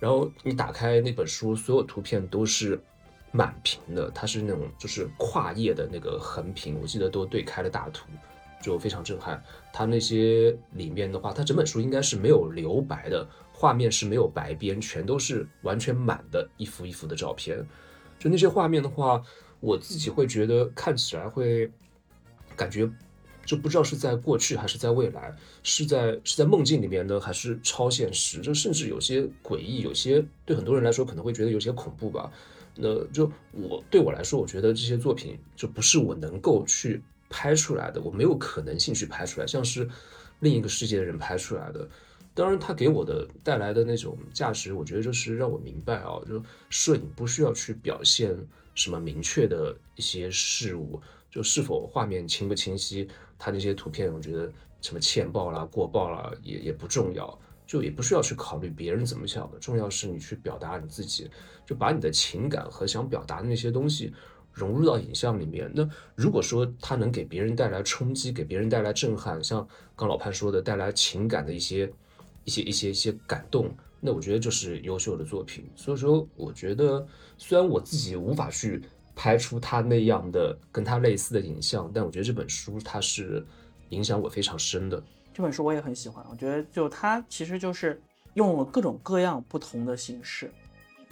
[0.00, 2.80] 然后你打开那本书，所有图片都是
[3.32, 8.08] 满屏的，它是那种就是跨页的那个横屏，我记得都对开了大图，
[8.62, 9.42] 就非常震撼。
[9.72, 17.58] 它那些里面的话，它整本书应该是没有留白的，画面是没有白边，全都是完全满的一幅一幅的照片。
[18.18, 19.20] 就那些画面的话，
[19.60, 21.68] 我自己会觉得看起来会
[22.54, 22.88] 感觉
[23.48, 28.42] 就不知道是在过去还是在未来，是在是在梦境里面呢，还是超现实？
[28.42, 32.30] 就甚至有些诡异，有些对很多人来说可能会觉得有些恐怖吧。
[32.76, 39.88] 那就我对我来说，我觉得这些作品就不是我能够去拍出来的，我没有可能性去拍出来，像是
[40.40, 41.88] 另一个世界的人拍出来的。
[42.34, 48.36] 当然，它给我的带来的那种价值，我觉得就是让我明白啊，就摄影不需要去表现
[48.74, 53.08] 什么明确的一些事物，就是否画面清不清晰，
[53.38, 61.30] 它那些图片，我觉得什么欠曝啦、过曝啦，也也不重要，就也不需要去考虑别人怎么想的，重要是你去表达你自己，
[61.64, 64.12] 就把你的情感和想表达的那些东西
[64.52, 65.70] 融入到影像里面。
[65.74, 71.92] 那如果说它能给别人带来冲击，给别人带来震撼，像刚老潘说的，带来情感的一些。
[72.44, 73.68] 一些一些一些感动，
[74.00, 75.68] 那我觉得就是优秀的作品。
[75.76, 78.82] 所以说，我觉得虽然我自己无法去
[79.18, 83.44] 拍出他那样的跟他类似的影像，但我觉得这本书它是
[83.88, 85.02] 影响我非常深的。
[85.34, 88.00] 这本书我也很喜欢，我觉得就它其实就是
[88.34, 90.48] 用了各种各样不同的形式，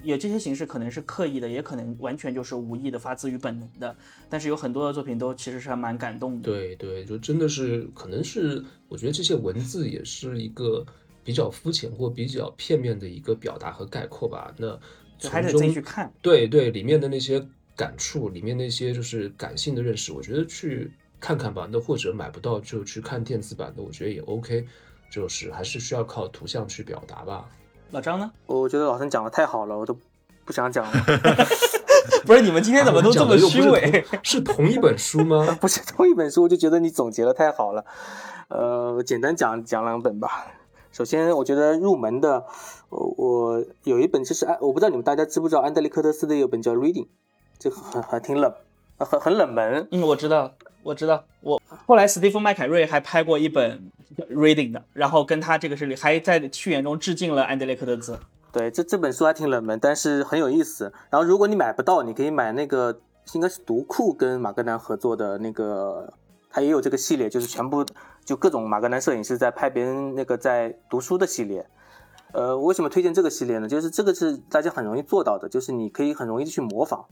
[0.01, 3.93] 也这些形式可能是刻意的，也可能完全就是无意的，发自于本能的。
[4.29, 6.49] 但是有很多的作品都其实是还蛮感动的。
[6.49, 10.85] 对对，就真的是可能是我觉得这些文字也是一个。
[11.27, 14.55] 比较肤浅或比较片面的一个表达和概括吧。
[14.55, 14.79] 那
[15.29, 16.09] 还得自己去看。
[16.21, 17.45] 对对，里面的那些
[17.77, 21.65] 感触，里面那些就是感性的认识，我觉得去看看吧。
[21.71, 24.67] 那或者买不到就去看电子版的，我觉得也 OK。
[25.09, 27.49] 就是还是需要靠图像去表达吧。
[27.91, 28.29] 老张呢？
[28.45, 29.97] 我觉得老陈讲的太好了，我都
[30.43, 30.91] 不想讲了。
[32.27, 34.03] 不是你们今天怎么都这么虚伪？
[34.21, 35.55] 是同一本书吗？
[35.61, 37.85] 不是同一本书，我就觉得你总结的太好了。
[38.49, 40.51] 呃，简单讲讲两本吧。
[40.91, 42.45] 首先，我觉得入门的，
[42.89, 47.05] 我我有一本就是安，我不知道你们大家知不知道安德烈科特斯的有本叫《Reading》，
[47.59, 48.53] 这很很挺冷，
[48.97, 49.87] 很很冷门。
[49.91, 50.51] 嗯，我知道，
[50.83, 51.23] 我知道。
[51.41, 53.91] 我后来史蒂夫麦凯瑞还拍过一本
[54.27, 58.19] 《Reading》的，然后跟他这个是还在序言中致敬了安德烈科特兹。
[58.51, 60.91] 对，这这本书还挺冷门，但是很有意思。
[61.09, 62.99] 然后如果你买不到，你可以买那个
[63.33, 66.13] 应该是读库跟马格南合作的那个。
[66.49, 67.85] 他也有这个系列，就是全部
[68.25, 71.67] 就各种马格南摄影师在拍别人那个在读书的系列。
[72.31, 73.67] 呃，为什么推荐这个系列呢？
[73.67, 77.05] 就是这个是大家很容易做到的，就是你可以很容易的去模仿。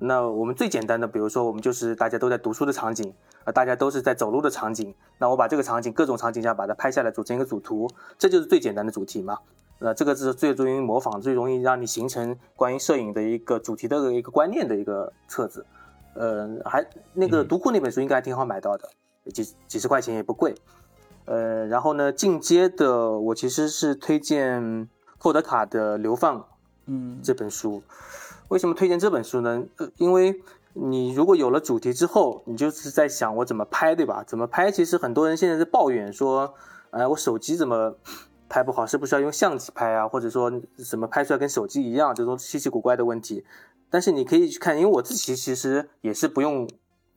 [0.00, 3.12] 那我们最简单的，比如说我们就是大家都在读书的场景，
[3.44, 4.94] 啊，大家都是在走路的场景。
[5.18, 9.38] 那我把这个场景各种场景下把它拍下来，组成一个组图，这就是最简单的主题嘛。
[9.80, 15.64] 那这个是最容易模仿、最容易让你形成关于摄影的一个主题的一个观念的一个册子。
[16.14, 18.88] 呃，还那个读库那本书应该还挺好买到的，
[19.32, 20.54] 几几十块钱也不贵。
[21.26, 26.40] 呃，然后呢，进阶的我其实是推荐寇德卡的《流放》，
[26.86, 27.82] 嗯，这本书。
[28.48, 29.64] 为什么推荐这本书呢？
[29.76, 30.40] 呃，因为
[30.72, 34.24] 你如果有了主题之后，你就是在想我怎么拍，对吧？
[34.26, 34.70] 怎么拍？
[34.70, 36.54] 其实很多人现在在抱怨说，
[36.90, 37.94] 哎，我手机怎么
[38.48, 38.86] 拍不好？
[38.86, 40.08] 是不是要用相机拍啊？
[40.08, 40.50] 或者说
[40.88, 42.14] 怎么拍出来跟手机一样？
[42.14, 43.44] 这种稀奇古怪的问题。
[43.90, 46.68] 但是你可以去看，因为我自己其实也是不用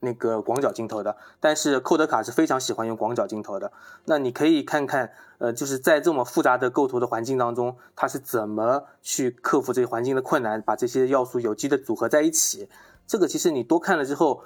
[0.02, 3.72] 那个广角镜头的，但是寇德卡是非常喜欢用广角镜头的。
[4.04, 12.68] 那你可以看看，呃，就是在这么复杂的构图的环境当中，他是怎么去克服这些环境的困难，把这些要素有机的组合在一起。
[13.06, 14.42] 这个其实你多看了之后，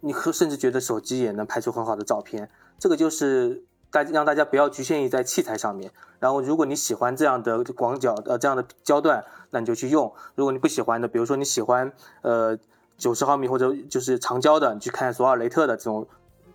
[0.00, 2.50] 你甚至觉得手机也能拍出很好的照片。
[2.78, 3.64] 这个就是。
[3.88, 11.92] 大让大家不要局限于在器材上面，然后如果你喜欢这样的广角呃这样的焦段，那你就去用；如果你不喜欢的，比如说你喜欢
[12.22, 12.58] 呃
[12.96, 16.06] 九十毫米或者就是长焦的，你去看索尔雷特的这种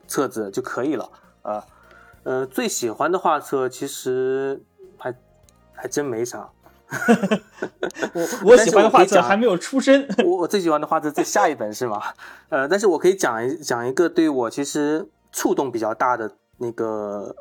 [0.08, 1.10] 册子就可以了
[1.42, 1.66] 啊。
[2.24, 4.62] 呃，最喜欢的画册其实
[4.98, 5.16] 还
[5.74, 6.50] 还真没啥。
[8.14, 10.08] 我我喜欢的画册还没有出生。
[10.26, 12.02] 我我最喜欢的画册在下一本是吗？
[12.50, 16.36] 呃，但是我可以讲一讲一个对我其实触动比较大的。
[16.64, 17.36] 那个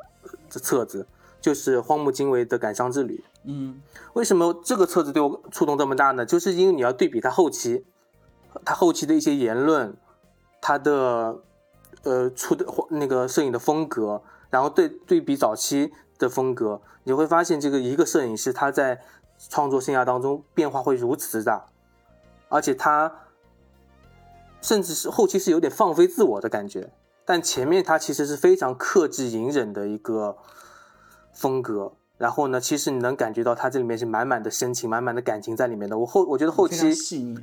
[0.49, 1.05] 这册子
[1.39, 3.23] 就是荒木经惟的《感伤之旅》。
[3.43, 3.79] 嗯，
[4.13, 6.25] 为什么这个册子对我触动这么大呢？
[6.25, 7.85] 就是因为你要对比它后期，
[8.65, 9.95] 他后期的一些言论，
[10.61, 11.41] 他的
[12.03, 19.01] 呃出的那个摄影的风格，然后对对比早期的风格，你会发现这个一个摄影师他在
[19.49, 21.65] 创作生涯当中变化会如此之大，
[22.49, 23.11] 而且他
[24.61, 26.91] 甚至是后期是有点放飞自我的感觉。
[27.23, 30.37] 但前面他其实是非常克制隐忍的一个
[31.33, 35.97] 风格，然后呢，其实你能感觉到他这里面是满满的深情、满满的感情在里面的。
[35.97, 36.93] 我后我觉得后期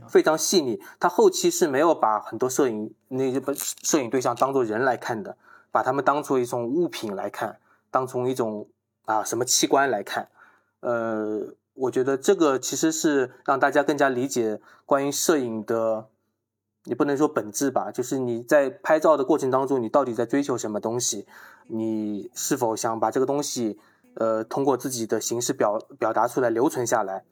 [0.09, 3.43] 非常细腻，他后期是没有把很多摄影那些
[3.83, 5.37] 摄影对象当做人来看的，
[5.73, 7.59] 把他们当做一种物品来看，
[7.91, 8.69] 当成一种
[9.05, 10.29] 啊什么器官来看。
[10.79, 11.43] 呃，
[11.75, 16.07] 我觉得这个其实是让大家更加理解关于摄影的。
[16.85, 21.27] 你不能说本质吧，就是你在拍照的过程当中，你到底在追求什么东西？
[21.67, 23.79] 你是否想把这个东西，
[24.19, 27.25] 呃，通过自己的形式表表达出来，留存下来？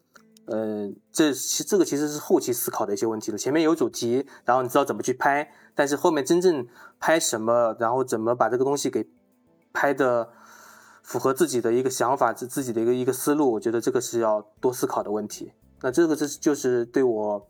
[0.46, 3.36] 呃，这其这个其实是后期思考的一些问题了。
[3.36, 6.64] 前面有主题，然后你知道怎么去拍，但是后面真正
[7.00, 9.08] 拍什么，然后怎么把这个东西给
[9.72, 10.30] 拍的
[11.02, 15.52] 符合自己的一个想法，自自己的一个一个思路，我觉得这个是要多思考的问题。
[15.80, 17.48] 那这个这就是对我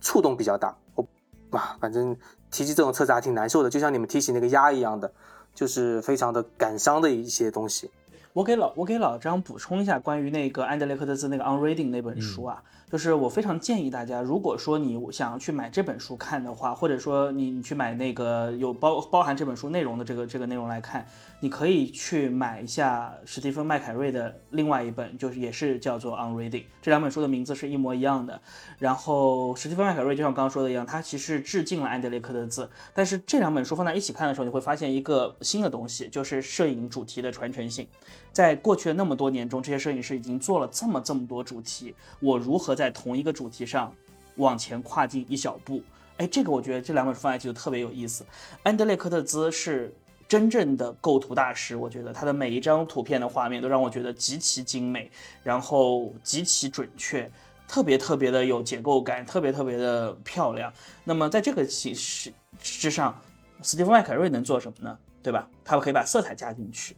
[0.00, 0.76] 触动比较大。
[0.96, 1.06] 我
[1.50, 2.16] 啊，反正
[2.50, 5.14] 提起这种册子还挺难受的，就像你们提起那个鸭一样的，
[5.54, 7.88] 就是非常的感伤的一些东西。
[8.32, 21.06] 我给老我给老张补充一下关于那个安德烈克特兹那个《On Reading》那本书啊，就是我非常建议大家，如果说你想要去买这本书看的话，或者说你你去买那个有包包含这本书内容的这个这个内容来看，
[21.40, 28.40] 你可以去买一下史蒂芬麦凯瑞的另外一本，就是也是叫做《On Reading》，这两本书的名字是一模一样的。
[28.78, 37.86] 然后史蒂芬麦凯瑞就像我刚刚说的一样，他其实致敬了安德烈克特兹，但是这两本书放在一起看的时候，你会发现一个新的东西，就是摄影主题的传承性。
[38.32, 43.94] 在过去的那么多年中，这些摄影师已经做了这么这么多主题，我如何在同一个主题上
[44.36, 45.82] 往前跨进一小步？
[46.16, 48.24] 哎，这个我觉得这两本书放在一起就特别有意思。
[48.62, 49.94] 安德烈科特兹是
[50.26, 55.10] 真正的构图大师，我觉得他的每一张图片的画面都让我觉得极其精美，
[55.42, 57.30] 然后极其准确，
[57.68, 60.72] 特别特别的有结构感，特别特别的漂亮。
[61.04, 63.18] 那么在这个形式之上，
[63.60, 64.96] 斯蒂芬麦凯瑞能做什么呢？
[65.22, 65.48] 对吧？
[65.64, 66.96] 他可以把色彩加进去。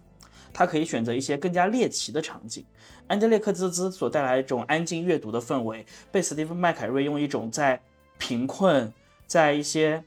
[0.55, 2.64] 他可以选择一些更加猎奇的场景，
[3.09, 7.79] 安德烈克兹兹所带来一种安静阅读的氛围，被斯蒂芬麦凯瑞用一种在
[8.17, 8.90] 贫困、
[9.27, 10.03] 在一些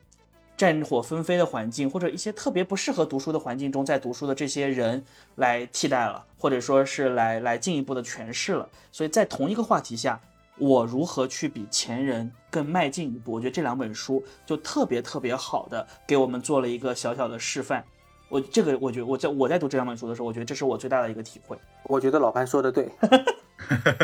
[0.56, 5.04] 战火纷飞的环境，或者一些特别不适合读书的环境中在读书的这些人
[5.36, 8.68] 来替代了，或者说是来来进一步的诠释了。
[8.92, 10.20] 所以在同一个话题下，
[10.58, 13.34] 我如何去比前人更迈进一步？
[13.34, 17.84] 我觉得这两本书就特别特别好的给我们做了一个小小的示范。
[18.30, 21.58] 我这个，我觉得我在我在读这两本书的时候，我觉得这是我最大的一个体会。
[21.86, 22.90] 我觉得老潘说的对，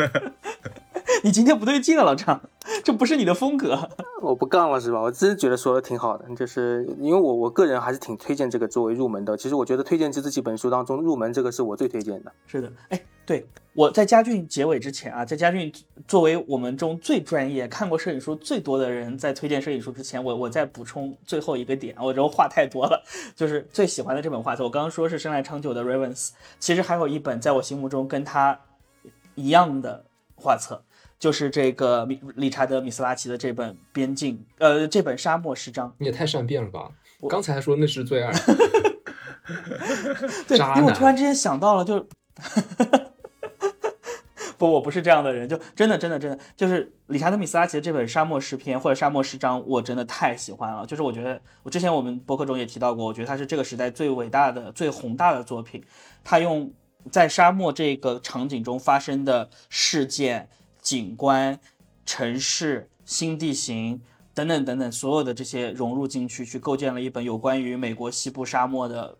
[1.22, 2.40] 你今天不对劲了，老张，
[2.82, 3.90] 这不是你的风格。
[4.22, 5.00] 我不杠了是吧？
[5.02, 9.36] 我真觉得说的挺好的，就是因为我我个人还是挺推荐这个作为入门的。
[9.36, 12.32] 其实我觉得推荐这几本书当中，入门这个是我最推荐的。
[12.46, 15.72] 是的，哎，对我在佳俊结尾之前啊，在佳俊
[16.06, 23.02] 作为我们中最专业、看过摄影书最多的人，在推荐摄影书之前，我我再补充最后一个点，我这话太多了，
[23.34, 24.62] 就是最喜欢的这本画册。
[24.62, 28.60] 我刚刚说是生来长久的 Ravens，其实还有一本在我心目中跟他
[29.34, 30.04] 一样的
[30.36, 30.82] 画册。
[31.16, 36.90] 就是这个米理查德米斯拉奇的这本《边境》，呃，这本《沙漠诗章》，你也太善变了吧！
[37.20, 38.30] 我刚才还说那是最爱，
[40.46, 42.06] 对，因为我突然之间想到了，就
[44.58, 50.86] 不，我不是这样的人，就真的真的真的，就是理查德米斯拉奇的这本《沙漠诗篇》或者《沙漠诗章》，我真的太喜欢了。
[50.86, 55.82] 就是我觉得，我之前我们博客中也提到过，我觉得它是这个时代最伟大的、最宏大的作品。
[56.22, 56.72] 他用
[57.10, 60.48] 在沙漠这个场景中发生的事件。
[60.84, 61.58] 景观、
[62.04, 64.02] 城市、新地形
[64.34, 69.16] 等等等等，所有的这些融入进去，去构建了一本有关于美国西部沙漠的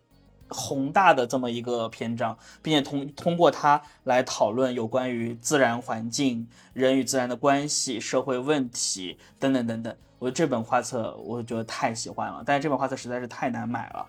[0.49, 9.95] 宏大的这么一个篇章，并且通通过它来讨论有关于自然环境、人与自然的关系、社会问题等等等等。
[10.19, 14.05] 我这本画册我觉得太喜欢了，但是这本画册实在是太难买了，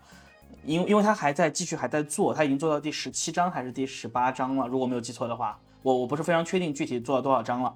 [0.64, 5.58] 因为因为它还在继续还在做，它已经做到第十七章还是第十八章了，如果没有记错的话。
[5.82, 7.72] 我我不是非常确定具体做了多少章了，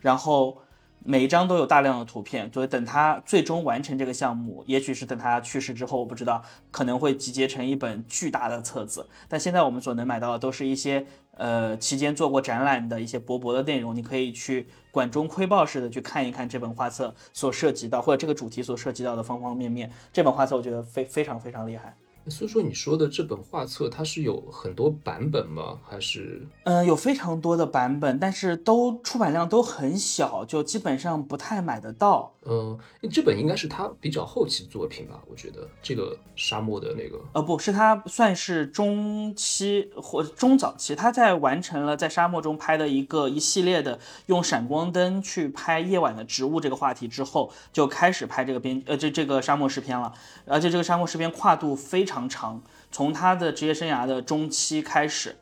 [0.00, 0.56] 然后
[1.02, 9.08] 每一张都有大量的图片，所以等他最终完成这个项目，也许是等他去世之后，我不知道可能会集结成一本巨大的册子。
[9.28, 19.90] 但现在我们所能买到的都是一些呃期间做过展览的一些薄薄的内容，你可以去管中窥豹似的去看一看这本画册所涉及到或者这个主题所涉及到的方方面面。
[20.12, 21.96] 这本画册我觉得非非常非常厉害。
[22.30, 25.78] 所以说，你说的这本画册，它是有很多版本吗？
[25.86, 26.46] 还是？
[26.64, 32.32] 嗯，有非常多的版本，但是都出版量都很小，就基本上不太买得到。
[32.46, 32.78] 嗯，
[33.10, 35.20] 这本应该是他比较后期作品吧？
[35.30, 50.14] 我觉得这个沙漠的那个，呃，不是他算是中期或中早期，他在完成了在沙漠中拍的一个一系列的用闪光灯去拍夜晚的植物这个话题之后，就开始拍这个编呃这这个沙漠诗篇了，
[50.46, 52.19] 而且这个沙漠诗篇跨度非常。
[52.20, 55.36] 常长，从他的职业生涯的中期开始，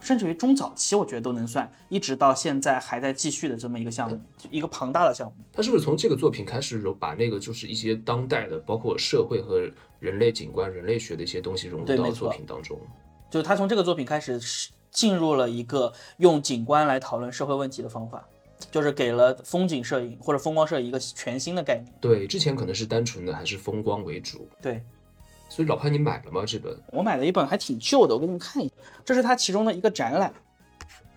[0.00, 4.20] 甚至于中早期，我觉得都能算，一直到现在还在继续的这么一个项目，
[4.50, 5.34] 一个庞大的项目。
[5.52, 9.68] 他是不是从这个作品开始，把那个就是一些当代的，包括社会和
[9.98, 12.78] 人类景观、人类学的一些东西融入到作品当中？
[13.30, 14.40] 就是他从这个作品开始，
[14.90, 18.24] 进入了一个用景观来讨论社会问题的方法。
[18.70, 21.92] 就是给了风景摄影或者风光摄影一个全新的概念。
[22.00, 24.82] 对，之前可能是单纯的还是风光为主，对
[25.54, 26.42] 所以老潘你买了吗？
[26.44, 28.74] 这本我买了一本还挺旧的，我给你们看一下，
[29.04, 30.34] 这是它其中的一个展览，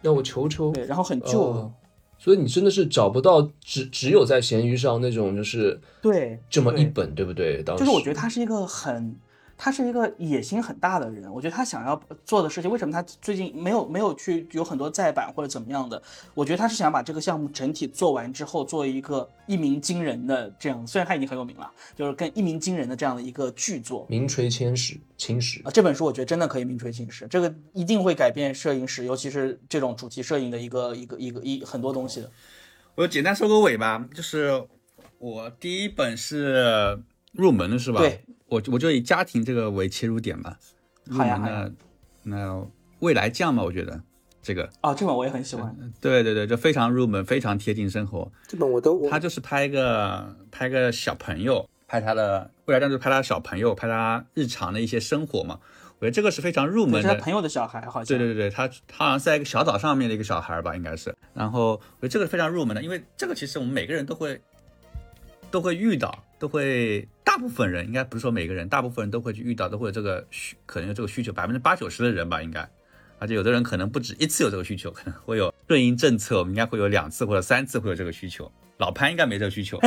[0.03, 0.71] 让我瞅瞅。
[0.71, 1.73] 对，然后很旧，哦
[2.19, 7.63] 所以你真的是找不到只只有在闲鱼上那种就是对，这么一本，对不对？
[7.63, 9.15] 当时就是我觉得它是一个很，
[9.57, 11.31] 他是一个野心很大的人。
[11.33, 16.01] 我觉得他想要做的事情，为什么他最近没有没有去有很多再版或者怎么样的？
[16.33, 24.05] 我觉得他是想把这个项目整体做完之后，做一个一鸣惊人的这样，虽然他已经很有名了，就是跟一鸣惊人的这样的一个巨作。
[24.09, 32.29] 名垂千史，青史啊，这本书我觉得真的可以名垂青史，这个一定会改变摄影史，尤其是这种主题摄影的一个一个一个一很多东西的。
[32.95, 34.63] 我简单收个尾吧，就是
[35.19, 36.99] 我第一本是
[37.31, 37.99] 入门的是吧？
[37.99, 40.57] 对，我我就以家庭这个为切入点吧。
[41.05, 41.73] 入好呀门的
[42.23, 42.67] 那
[42.99, 44.01] 未来酱嘛，我觉得
[44.41, 45.75] 这个哦，这本我也很喜欢。
[46.01, 48.29] 对对对，就非常入门，非常贴近生活。
[48.47, 55.59] 这本我都我他就是拍一个拍个小朋友，拍他的未来酱就拍他小朋友，拍他日常的一些生活嘛。
[55.99, 61.15] 我觉得这个是非常入门的，是他朋友的小孩，好像对对对对，他他好像是在一个小岛上面的一个小孩吧，应该是。
[61.33, 64.39] 然后我觉得这个非常入门的，因为这个其实我们每个人都会
[65.49, 72.69] 都会遇到，都会大部分人应该不是说每个人，大部分人都会去遇到，都会有这个需可能有这个需求，百分之八九十的人吧，应该。
[73.19, 78.51] 而且有的人可能不止一次有这个需求，可能会有顺应政策，我们应该会有两次或者三次会有这个需求。
[78.77, 79.79] 老潘应该没这个需求，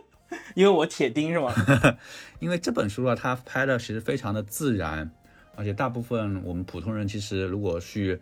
[0.56, 1.52] 因为我铁钉是吗？
[2.40, 5.10] 因为这本书啊，它拍的其实非常的自然，
[5.54, 8.18] 而且大部分我们普通人其实如果去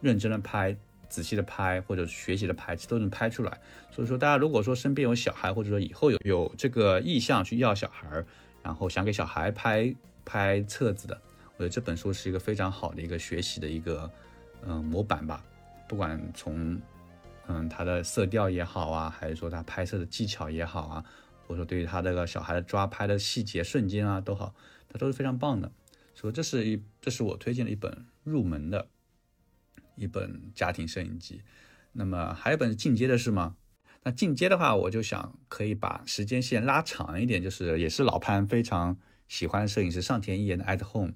[0.00, 0.76] 认真的拍、
[1.08, 3.60] 仔细的拍或者学习的拍，其实都能拍出来。
[3.90, 8.24] 所以说，大家如果说身边有小孩，或者说以后有有这个意向去要小孩，
[8.62, 9.94] 然后想给小孩拍
[10.24, 11.20] 拍册子的，
[11.56, 14.10] 我觉得这本书是一个非常好的一个学习的一个
[14.66, 15.42] 嗯模板吧。
[15.88, 16.78] 不管从
[17.46, 21.04] 嗯它的色调也好啊，还是说它拍摄的技巧也好啊，
[21.46, 24.54] 或者说对于他这个小孩的抓拍的细节瞬间啊都好，
[24.88, 25.72] 它都是非常棒的。
[26.14, 28.86] 所以这是一这是我推荐的一本入门的
[29.98, 31.42] 一本家庭摄影集。
[31.92, 33.56] 那么还有一本进阶的是吗？
[34.04, 38.96] 那进阶的话，我就想可以把时间线拉长一点，就是也是老潘非常
[39.26, 41.12] 喜欢的摄影师上田一彦的《At Home》，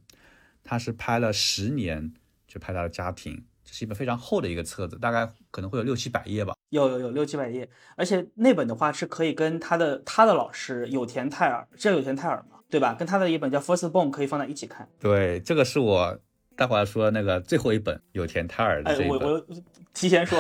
[0.65, 2.13] 他是拍了十年，
[2.49, 3.45] 就拍他的家庭。
[3.65, 6.55] 这是一本非常厚的一个册子，大概可能会有六七百页吧。
[6.71, 12.59] 有有有六七百页，而且那本的话是可以跟他的他的老师有田泰尔，知道有田泰尔嘛？
[12.69, 12.95] 对吧？
[12.95, 14.89] 跟他的一本叫《First Born》可以放在一起看。
[14.99, 16.19] 对，这个是我
[16.55, 19.21] 待会儿说那个最后一本有田泰尔的哎，这一本。
[19.21, 19.47] 我我
[19.95, 20.39] 提前说，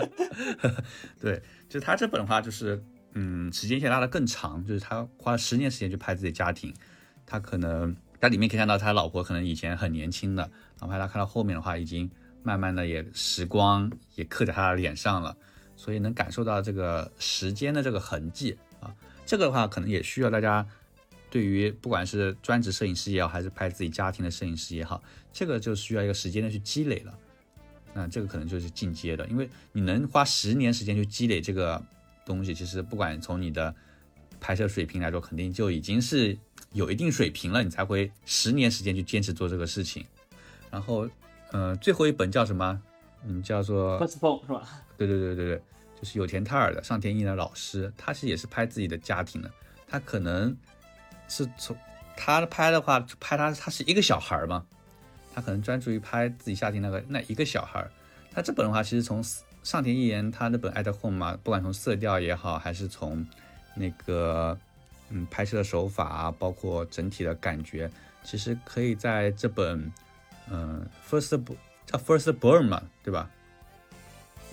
[1.20, 2.82] 对，就是他这本的话，就是
[3.14, 6.72] 嗯，时间线拉得更长，就是他花了十年时间去拍自己家庭，
[7.26, 10.42] 他可能在里面可以看到他老婆可能以前很年轻的，
[10.78, 12.10] 然后拍他看到后面的话，已经
[12.42, 15.36] 慢慢的也时光也刻在他的脸上了，
[15.76, 18.94] 所以能感受到这个时间的这个痕迹啊，
[19.26, 20.66] 这个的话可能也需要大家。
[21.32, 25.02] 对于不管是专职摄影师也好，还是拍自己家庭的摄影师也好，
[25.32, 27.18] 这个就需要一个时间的去积累了。
[27.94, 31.82] 那这个可能就是进阶的，因为你能花十年时间去积累这个
[32.26, 33.74] 东西，其实不管从你的
[34.40, 36.36] 拍摄水平来说，肯定就已经是
[36.72, 40.04] 有一定水平了，你才会十年时间去坚持做这个事情。
[40.70, 41.08] 然后，
[41.50, 42.82] 呃，最后一本叫什么？
[43.24, 44.68] 嗯，叫做 First Born 是吧？
[44.98, 45.62] 对对对对对，
[45.98, 49.50] 就是有田泰尔的上田一的老师，他是也是拍自己的家庭的，
[49.86, 50.56] 他可能
[51.32, 51.74] 是从
[52.14, 54.66] 他拍的话，拍他他是一个小孩儿嘛，
[55.34, 57.90] 他可能专注于拍自己家庭那个那一个小孩儿。
[58.34, 59.24] 他这本的话，其实从
[59.62, 63.26] 上田一言他那本《爱的 Home》嘛，不管从色调也好，还是从
[63.74, 64.58] 那个
[65.08, 67.90] 嗯拍摄的手法啊，包括整体的感觉，
[68.22, 69.90] 其实可以在这本
[70.50, 71.42] 嗯、First
[71.86, 73.30] 叫 First Born 嘛，对吧？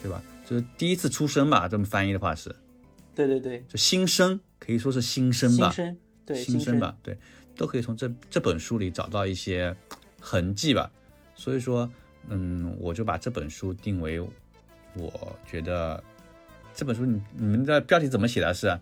[0.01, 0.21] 对吧？
[0.47, 2.55] 就是第一次出生吧，这么翻译的话是，
[3.13, 5.97] 对对对，就新生，可以说是新生吧，新生
[6.29, 7.17] 对新生吧，对，
[7.57, 9.75] 都可以从这这本书里找到一些
[10.21, 10.89] 痕迹吧。
[11.33, 11.89] 所以说，
[12.27, 16.03] 嗯，我就把这本书定为，我觉得
[16.75, 18.53] 这本书你你们的标题怎么写的？
[18.53, 18.79] 是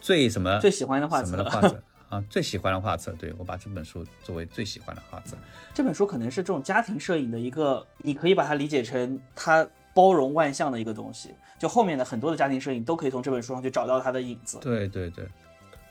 [0.00, 2.24] 最什么最喜欢的画册什么的画册啊？
[2.30, 5.36] 最喜欢的画册，对我把这本书作为最喜欢的画册。
[5.74, 11.34] 这本书可能是这种家庭摄影的一个，你可以把它理解成它包容万象的一个东西。
[11.58, 14.58] 就后面的很多的家庭摄影都可以从这本书上去找到它的影子。
[14.60, 15.26] 对对对，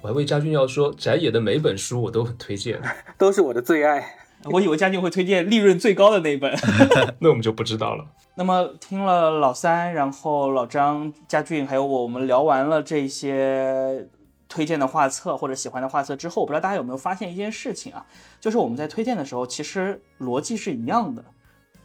[0.05, 2.79] 我还为家俊要说，翟野的每本书我都很推荐，
[3.17, 4.17] 都是我的最爱。
[4.53, 6.55] 我以为家俊会推荐利润最高的那一本。
[7.17, 8.05] 那我们就不知道了。
[8.35, 14.07] 那么听了老三，然后老张、家俊还有我，我们聊完了这些
[14.47, 18.05] 推荐的画册或者喜欢的画册之后，我不知道大家有没有发现一件事情啊，
[18.39, 21.25] 就是我们在推荐的时候，其实逻辑是一样的。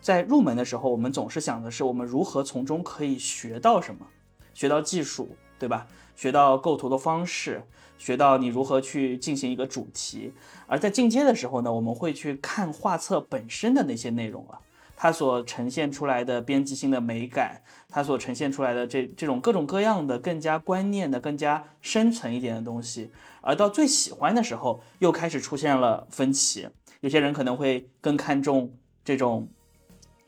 [0.03, 4.09] 在入门的时候，我们总是想的是我们如何从中可以学到什么，
[4.53, 5.87] 学到技术，对吧？
[6.15, 7.63] 学到构图的方式，
[8.01, 10.33] 学到你如何去进行一个主题。
[10.67, 14.59] 而在进阶的时候呢，我们会去看画册本身的那些内容了，
[14.97, 23.11] 它所呈现出来的编辑性的美感，它所呈现出来的这这种各种各样的更加观念的、更加深层一点的东西。
[23.43, 26.67] 而到最喜欢的时候，又开始出现了分歧。
[27.01, 28.73] 有些人可能会更看重
[29.05, 29.49] 这种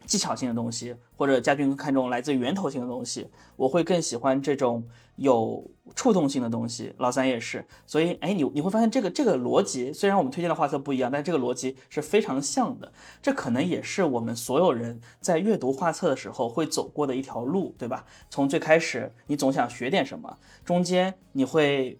[0.06, 3.28] 技巧性的东西，或者家军看重来自源头性的东西。
[3.56, 4.82] 我会更喜欢这种
[5.16, 5.62] 有
[5.94, 6.94] 触动性的东西。
[6.98, 12.92] 老三也是，所以哎，你你会发现这个这个逻辑，虽然我们推荐的画册不一样，但这个逻辑是非常像的。
[13.20, 18.04] 这可能也是我们所有人在阅读画册的时候会走过的一条路，对吧？
[18.30, 21.98] 从最开始你总想学点什么，中间你会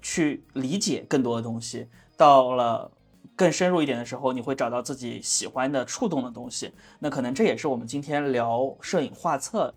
[0.00, 2.90] 去理解更多的东西，到了。
[3.36, 6.70] 更深入一点的时候，你会找到自己喜欢的、触动的东西。
[7.00, 9.74] 那可能这也是我们今天聊摄影画册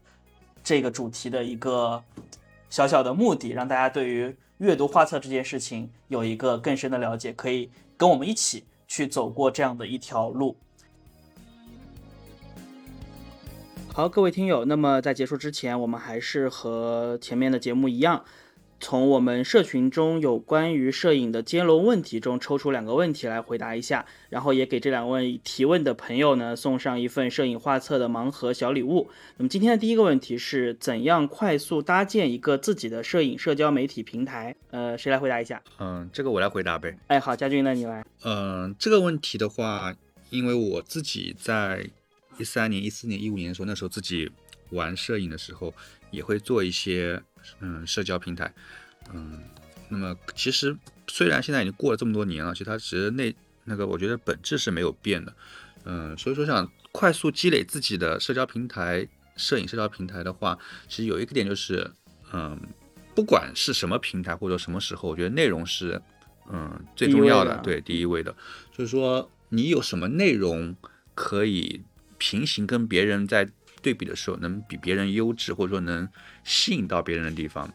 [0.64, 2.04] 这个主题的一个
[2.70, 10.58] 小小的目的，让大家对于阅读画册这件事情有一个更深的了解，可以跟我们一起去走过这样的一条路。
[13.94, 18.24] 好，各位听友，那么在结束之前，我们还是和前面的节目一样。
[18.80, 29.10] 从我们社群中有关于摄影的接龙问题中抽出两个问题来回答一下，然后也给这两位提问的朋友呢送上一份摄影画册的盲盒小礼物。
[29.38, 34.56] 那么今天的第一个问题是怎样快速搭建一个自己的摄影社交媒体平台？
[34.70, 35.62] 呃，谁来回答一下？
[35.80, 36.96] 嗯，这个我来回答呗。
[37.08, 38.06] 哎，好，佳俊，那你来。
[38.24, 39.96] 嗯，这个问题的话，
[40.30, 41.90] 因为我自己在
[42.38, 44.30] 一三年、一四年、一五年的时候，那时候自己
[44.70, 45.74] 玩摄影的时候，
[46.12, 47.20] 也会做一些。
[47.60, 48.54] 嗯，社交平台，
[49.14, 49.42] 嗯，
[49.90, 50.78] 那么其实
[51.08, 53.34] 虽然现在已经过了这么多年了，其实它其实那
[53.64, 55.34] 那个我觉得本质是没有变的，
[55.86, 61.92] 嗯，所以说想快速积累自己的社交平台，摄影社交平台的话，其实有一个点就是，
[62.32, 62.60] 嗯，
[63.16, 66.02] 不管是什么平台或者什么时候，我觉得内容是，
[66.52, 68.36] 嗯，最重要的，对，第一位的，
[68.72, 70.76] 就是说你有什么内容
[71.16, 71.82] 可以
[72.18, 73.50] 平行跟别人在。
[73.88, 76.10] 对比的时候，能比别人优质，或者说能
[76.44, 77.74] 吸引到别人的地方。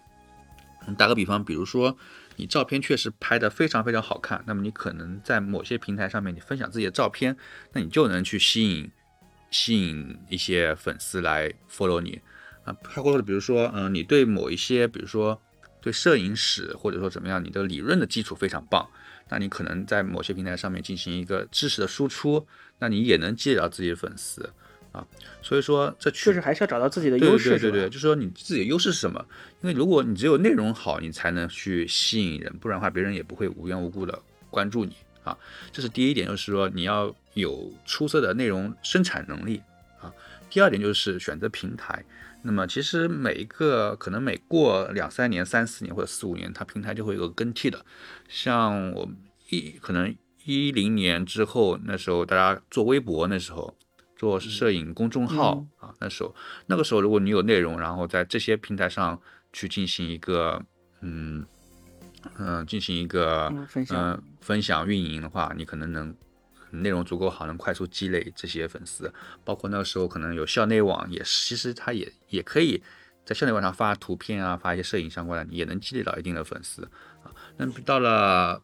[0.98, 1.96] 打个比方，比如说
[2.36, 7.34] 你照片确实拍得非常非常好看，那么你可能在某些平台上面，你分享自己的照片，
[7.72, 8.90] 那你就能去吸引
[9.50, 12.20] 吸引一些粉丝来 follow 你
[12.64, 12.76] 啊。
[12.84, 15.40] 还或者比如说，嗯，你对某一些，比如说
[15.80, 18.86] 对摄影史，或者说怎么样，你的理论的基础非常棒，
[19.30, 22.46] 那你可能在某些平台上面进行一个知识的输出，
[22.80, 24.52] 那你也能积累到自己的粉丝。
[24.93, 25.07] 啊，
[25.40, 29.24] 所以说这确实还是要找到自己的优势，对对对，就是说你自己的优势是什么？
[29.62, 34.20] 因为如果你只有内容好，你才能去吸引人，不然的话别人也不会无缘无故的
[34.51, 35.34] 关注你啊。
[35.72, 39.62] 这是第一点，就是说你要有出色的内容生产能力
[39.99, 40.12] 啊。
[40.51, 42.05] 第二点就是选择平台，
[42.43, 47.82] 那么其实每一个可能每过两三年、三四年或者四五年，它平台就会有个更替的。
[48.28, 49.09] 像我
[49.49, 50.14] 一可能
[50.45, 53.74] 一零年之后，那时候大家做微博，那时候。
[54.22, 56.32] 做摄影公众号啊，那时候
[56.66, 59.20] 那个时候，如果你有内容，然后在这些平台上
[59.52, 60.64] 去进行一个
[61.00, 61.44] 嗯
[62.38, 63.52] 嗯进行一个
[63.90, 66.14] 嗯分享运营的话，你可能能
[66.70, 69.12] 内容足够好，能快速积累这些粉丝。
[69.44, 72.80] 包括那个时候可能有校内网，也其实它也也可以
[73.24, 76.88] 在校内网上发图片啊，发一些摄影相关的，也能积累到一定的粉丝
[77.24, 77.34] 啊。
[77.56, 78.62] 那到了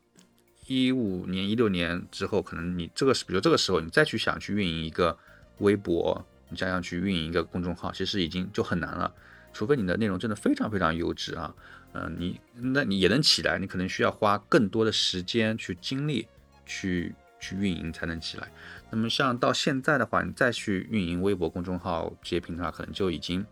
[0.69, 5.19] 一五年、一六年之后，可能你这个比如这个时候你再去想去运营一个。
[5.59, 9.13] 微博，你这样去运营一个公众号，其实已经就很难了，
[9.53, 11.55] 除非你的内容真的非常非常优质啊，
[11.93, 16.27] 嗯，你那你也能起来，你可能需要花更多的时间去精力
[16.65, 18.51] 去去运营才能起来。
[18.91, 23.45] 那么像到现在的话，你再去运营微博公众号这些平台，可能就已经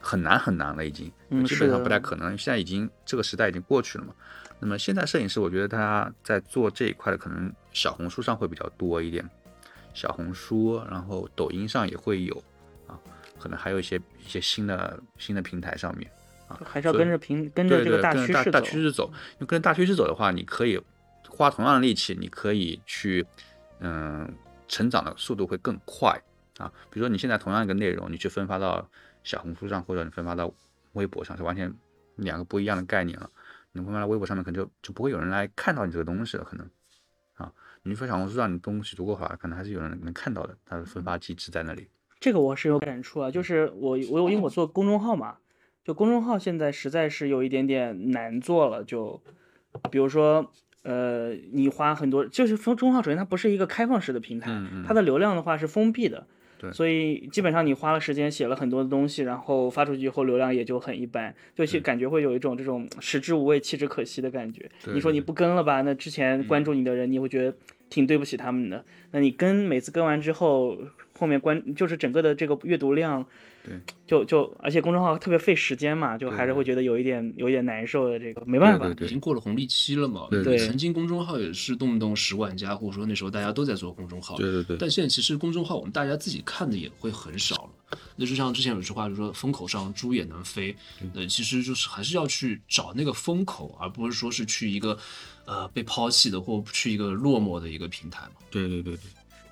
[0.00, 1.12] 很难很难了，已经
[1.44, 2.36] 基本上不太可能。
[2.38, 4.14] 现在已经这个时代已经过去了嘛。
[4.58, 9.28] 那么现在摄影师，我觉得他在做这一块的，可能小红书上会比较多一点。
[9.96, 12.44] 小红书，然后抖音上也会有
[12.86, 13.00] 啊，
[13.38, 16.08] 可能还有一些一些新的新的平台上面
[16.48, 19.10] 啊，还是要跟着平跟着这个大趋势大趋势走。
[19.36, 20.78] 因为跟着大趋势走的话，你可以
[21.30, 23.26] 花同样的力气，你可以去
[23.80, 24.30] 嗯
[24.68, 26.10] 成长的速度会更快
[26.58, 26.70] 啊。
[26.90, 28.86] 比如说你现在同样一个内容，你去分发到
[29.24, 30.52] 小红书上，或者你分发到
[30.92, 31.72] 微博上，是完全
[32.16, 33.30] 两个不一样的概念了。
[33.72, 36.68] 你分发到微博上面，可能就就不会有人来看到你这个东西了，可能。
[37.86, 40.56] 你说小红书上，你东西足够好，可能还是有人能看到的。
[40.66, 41.86] 它的分发机制在那里。
[42.18, 45.36] 这个我是有感触啊，就是我我有因为我做公众号嘛，
[45.84, 48.82] 就公众号现在实在是有一点点难做了。
[48.82, 49.22] 就
[49.90, 50.50] 比如说，
[50.82, 54.50] 呃，你花很多，就是公众号首先它不是一个开放式的平台，
[54.84, 56.26] 它的流量的话是封闭的。
[56.58, 64.66] 对所以基本上你花了时间写了很多的东西，然后发出去以后流量也就很一般，就是感觉会有一种这种食之无味弃之可惜的感觉。
[64.86, 67.54] 你说你不跟了吧，那之前关注你的人，你会觉得
[67.90, 68.84] 挺对不起他们的。
[69.12, 70.76] 那你跟每次跟完之后，
[71.18, 73.24] 后面关就是整个的这个阅读量，
[73.64, 78.18] 对，就就而且公众号特别费时间嘛，就还是会觉得有一点有一点难受的。
[78.18, 80.26] 这个没办法，已经过了红利期了嘛。
[80.30, 84.36] 对对曾经公众号也是动不动十万加，或者说那时候大家都在做公众号。
[84.36, 87.70] 对对对，但现在其实公众号我们大家自己看的也会很少了。
[88.16, 90.74] 那就像之前有句话，就是说风口上猪也能飞。
[91.14, 94.98] 呃，其实就是还是要去找那个风口，而不是说是去一个
[95.46, 98.32] 呃被抛弃的或去一个落寞的一个平台嘛。
[98.50, 99.00] 对对对对，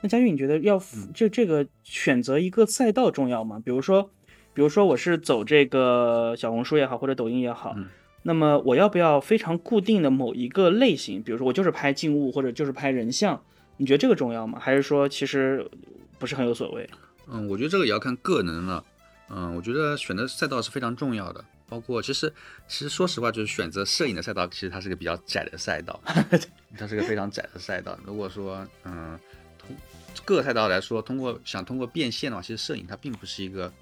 [0.03, 0.81] 那佳玉，你觉得要
[1.15, 3.61] 这这个选择一个赛道重要吗？
[3.65, 4.11] 比如说，
[4.53, 7.87] 比如说我是走这个小红书也好，或者抖音也好，嗯
[8.27, 11.23] 那么我要不要非常固定的某一个类型？
[11.23, 13.39] 比如说我就是拍静物，或者就是拍人像，
[13.77, 14.59] 你觉得这个重要吗？
[14.59, 15.71] 还是说其实
[16.19, 16.89] 不是很有所谓？
[17.29, 18.83] 嗯，我觉得这个也要看个人了。
[19.29, 22.33] 嗯，我觉得选择赛道是非常重要的，包括其实
[22.69, 26.01] 其实说实话，就是选择摄影的赛道，其实它是个比较窄的赛道，
[26.79, 27.99] 它是个非常窄的赛道。
[28.05, 29.19] 如果说嗯，
[29.59, 29.77] 通
[30.25, 33.73] 各个赛道来说，通过想通过变现的话，其实摄影它并不是一个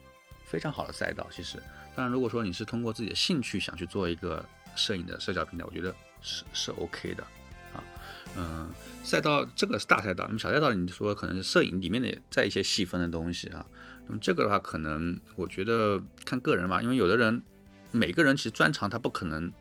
[0.47, 1.27] 非常好的赛道。
[1.31, 1.63] 其实，
[1.95, 4.43] 当然如果说你是通过自己的兴趣想去做一个
[4.75, 7.23] 摄影的社交平台，我觉得是是 OK 的
[7.75, 7.85] 啊。
[8.39, 8.71] 嗯，
[9.05, 13.67] 赛道这个是大赛道，那么小赛道你说可能是摄影里面的在一些细分的东西啊。
[14.09, 17.41] 那么这个的话，可能我觉得看个人吧，因为有的人
[17.93, 19.53] 每个人其实专长他不可能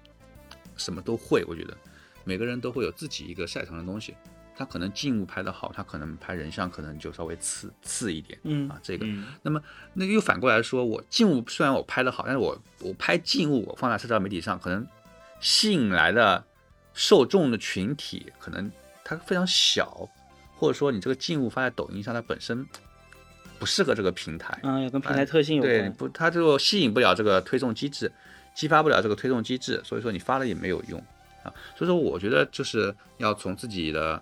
[0.75, 1.77] 什么都会，我觉得
[2.23, 4.15] 每个人都会有自己一个擅长的东西。
[4.53, 8.79] 他可能静物拍得好，他可能拍人像可能就稍微次次一点嗯啊。
[8.84, 9.59] 这个，嗯那么
[9.93, 14.86] 那个又反过来说，我静物虽然我拍得好，但是我我拍静物，我放在社交媒体上，可能
[15.39, 16.45] 吸引来的
[16.93, 18.71] 受众的群体可能
[19.03, 20.07] 它非常小，
[20.55, 22.67] 或者说你这个静物发在抖音上，它本身
[23.62, 24.57] 不适合这个平台。
[24.64, 25.72] 嗯，要跟平台特性有关。
[25.72, 28.12] 对不，它就吸引不了这个推送机制，
[28.55, 30.99] 激发不了这个推送机制，所以说你发了也没有用
[31.43, 31.53] 啊。
[31.78, 34.20] 所以说我觉得就是要从自己的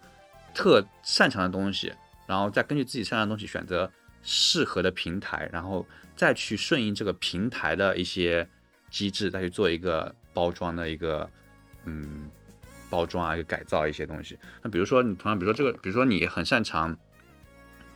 [0.53, 1.93] 特擅长的东西，
[2.27, 3.89] 然后再根据自己擅长的东西选择
[4.21, 5.87] 适合的平台，然后
[6.17, 8.45] 再去顺应这个平台的一些
[8.91, 11.29] 机制，再去做一个包装的一个
[11.85, 12.29] 嗯
[12.89, 14.37] 包装啊，一个改造一些东西。
[14.61, 16.97] 那比如说你同样，比如说这个，比如说你很擅长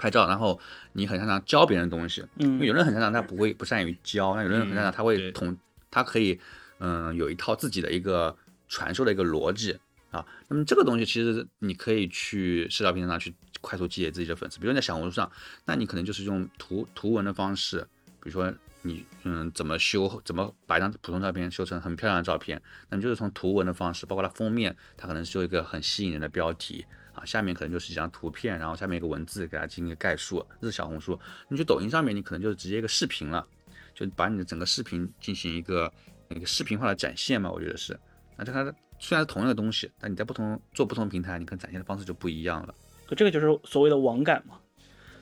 [0.04, 0.60] 拍照，然后
[0.92, 5.58] 你很擅长教别人东西，因为嗯有人很擅长，他不会不善于教；那有人很擅长，他会对统，
[5.90, 6.38] 他可以
[6.80, 8.36] 嗯有一套自己的一个
[8.68, 9.80] 传授的一个逻辑
[10.12, 10.26] 啊。
[10.50, 15.32] 那么这个东西其实你可以去社交平台上去快速积累自己的粉丝，比如在小红书上，
[15.64, 17.80] 那你可能就是用图图文的方式，
[18.20, 26.86] 比如说你嗯怎么修，怎么把一张普通照片修成很漂亮的照片，那你就是从图文的方式，包括它封面，它可能是有一个很吸引人的标题。
[27.14, 31.20] 啊，下面可能就是几张图片，然后下面一个文字给它进行一个概述，这是小红书。
[31.48, 33.46] 你去抖音上面，你可能就是直接一个视频了，
[33.94, 35.92] 就把你的整个视频进行一个
[36.30, 38.00] 一个视频化的展现嘛，我觉得是。
[38.36, 38.64] 那这它
[39.00, 42.74] 虽然是同样的东西，但你在不同做不同平台，你可能展现的方式就不一样了。
[43.06, 44.60] 可这个就是所谓的网感嘛。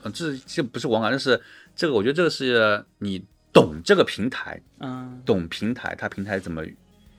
[0.04, 1.40] 嗯，这这不是网感，这是
[1.76, 6.64] 这个，我觉得这个是你懂这个平台，嗯，懂平台，它平台怎么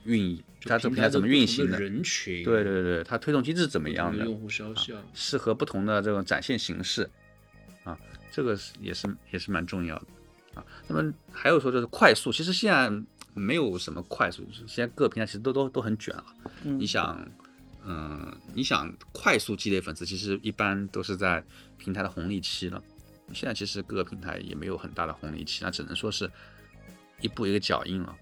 [0.04, 7.08] 运营，它这个平台台怎么运行的，人群，对对对，它推动机制怎么样的，的用户肖像，适合不同的这种展现形式
[7.84, 7.98] 啊，
[8.30, 10.06] 这个是也是也是蛮重要的
[10.54, 10.64] 啊。
[10.88, 12.90] 那么还有说就是快速，其实现在
[13.34, 16.24] 没有什么快速，现在各个平台其实都都都很卷了。
[16.62, 17.28] 嗯你想，
[17.84, 21.44] 嗯、你想快速积累粉丝，其实一般都是在
[21.76, 22.82] 平台的红利期了。
[23.32, 26.30] 现在其实各个平台也没有很大的红利期，那只能说是
[27.20, 28.14] 一步一个脚印了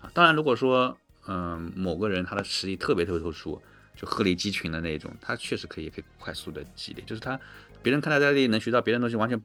[0.00, 0.10] 啊。
[0.12, 0.96] 当然，如果说
[1.32, 3.62] 嗯、某个人他的实力特别特别突出，
[3.94, 7.38] 就鹤立鸡群的那种，他确实可以可以快速的积累，就是他
[7.84, 9.40] 别人看他在这里能学到别人东西，完全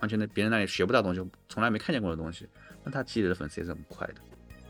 [0.00, 1.20] 完全的别人那里学不到东西，
[1.50, 2.46] 从来没看见过的东西，
[2.84, 4.14] 那他积累的粉丝也是很快的。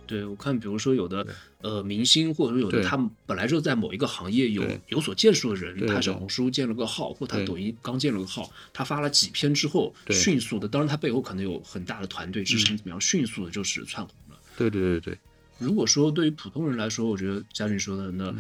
[0.09, 1.27] 对，我看，比如说有的
[1.63, 14.39] 呃明星，或者说有的他们本来就在某一个行业有有所建树的人，他小红书建了个号，或他抖音刚建了个号，他发了几篇之后，迅速的，当然他背后可能有很大的团队支撑，怎么样，迅速的就是窜红了。
[14.57, 15.19] 对对对对
[15.59, 18.27] 如果说对于普通人来说，我觉得嘉俊说的那。
[18.27, 18.37] 嗯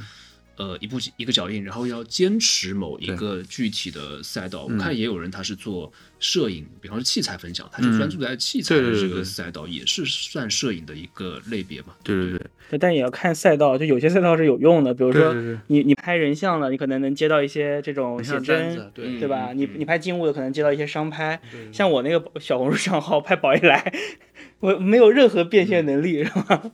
[0.58, 4.62] 呃，一步一个脚印，然后要坚持某一个具体的赛道。
[4.62, 11.88] 我嗯看也有人他是做摄影，比方说器材分享，他就嗯专注在器材的这个赛道，也是算摄影的一个类别嘛。
[12.02, 12.40] 对对对
[12.70, 19.52] 对，但也要看赛道，就有些赛道是有用的，比如说对对对你你拍人像了，你可能能接到一些这种写真，对对吧？
[19.52, 21.38] 你你拍静物的可能接到一些商拍，
[21.70, 23.92] 像我那个小红书账号拍宝一来，
[24.60, 26.70] 我没有任何变现能力，是吧？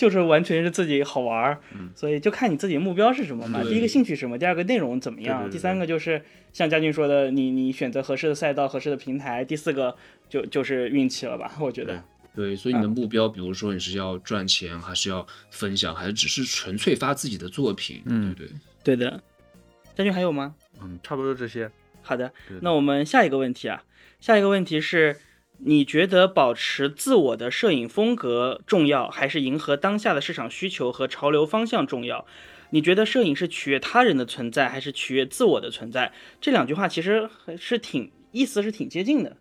[0.00, 1.58] 就是完全是自己好玩儿，
[1.94, 3.62] 所以就看你自己目标是什么嘛。
[3.62, 6.24] 第一个兴趣是什么，第二个内容怎么样，对对对第三个就是
[6.54, 9.94] 像佳俊说的，你你选择合适的赛道、合适的平台，第四个
[10.26, 11.52] 就就是运气了吧？
[11.60, 12.02] 我觉得。
[12.34, 18.60] 对，所以你的目标，比如说你是要赚钱，还是要分享，还是只是纯粹发自己的作品，嗯对不对？
[18.82, 19.22] 对的，
[19.94, 20.54] 佳俊还有吗？
[20.80, 21.70] 嗯，差不多这些。
[22.00, 22.32] 好，的
[22.62, 23.82] 那我们下一个问题啊，
[24.18, 25.18] 下一个问题是，
[25.62, 32.26] 你觉得保持自我的摄影风格重要，还是迎合当下的市场需求和潮流方向重要？
[32.70, 36.12] 你觉得摄影是取悦他人的存在，还是取悦自我的存在？
[36.40, 39.36] 这两句话其实还是挺意思是挺接近的，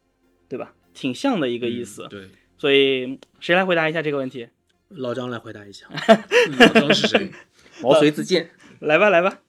[0.48, 0.74] 对吧？
[0.94, 2.08] 挺像的一个意思。
[2.10, 4.48] 对，所以谁来回答一下这个问题？
[4.90, 5.88] 老张来回答一下，
[6.60, 7.32] 老张是谁？
[7.82, 8.50] 毛遂自荐。
[8.80, 9.40] 来吧，来吧。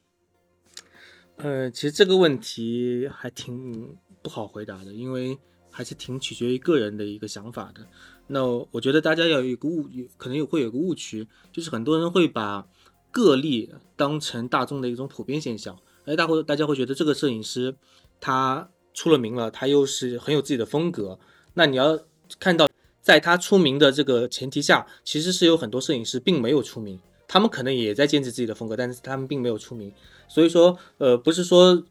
[1.37, 5.39] 呃，其实这个问题还挺不好回答的，因为
[5.81, 7.81] 还是挺取决于个人的一个想法的。
[8.27, 12.69] 那我觉得大家要有一个误，有可能有会有一个误区，就是很多人会把
[13.11, 17.75] 个例当成大众的一种普遍现象，而大会大家会觉得这个摄影师
[18.21, 21.19] 他出了名了，他又是很有自己的风格。
[21.55, 21.99] 那你要
[22.39, 22.69] 看到，
[23.01, 29.91] 在他出名的这个前提下，其实是有很多摄影师并没有出名，他们可能也在坚持自己的风格，但是他们并没有出名。
[30.29, 31.83] 所以说，呃，不是说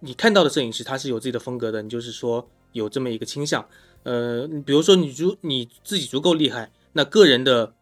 [0.00, 3.66] 你看到的摄影师他是有自己的风格的，你就是说有这么一个倾向。
[4.02, 7.72] 呃，比如说你足你自己足够厉害，那个人的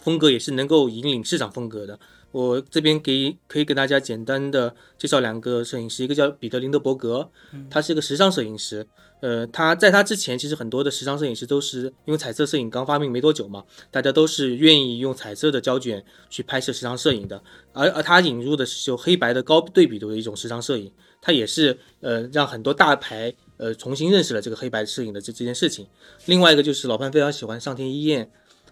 [0.00, 1.98] 风格也是能够引领市场风格的。
[2.32, 7.30] 我这边给可以给大家简单的介绍两个摄影师，一个叫彼得林德伯格，
[7.70, 8.84] 他是一个时尚摄影师。
[9.20, 17.40] 呃，他在他之前，其实很多的时尚摄影师都是因为彩色摄影刚发明没多久嘛，大家都是愿意用彩色的胶卷去拍摄时尚摄影的。
[17.72, 25.86] 而而他引入的是有黑白的高对比度的一种时尚摄影，他也是呃让很多大牌呃重新认识了这个黑白摄影的这这件事情。
[26.26, 28.30] 另外一个就是老潘非常喜欢上天一彦，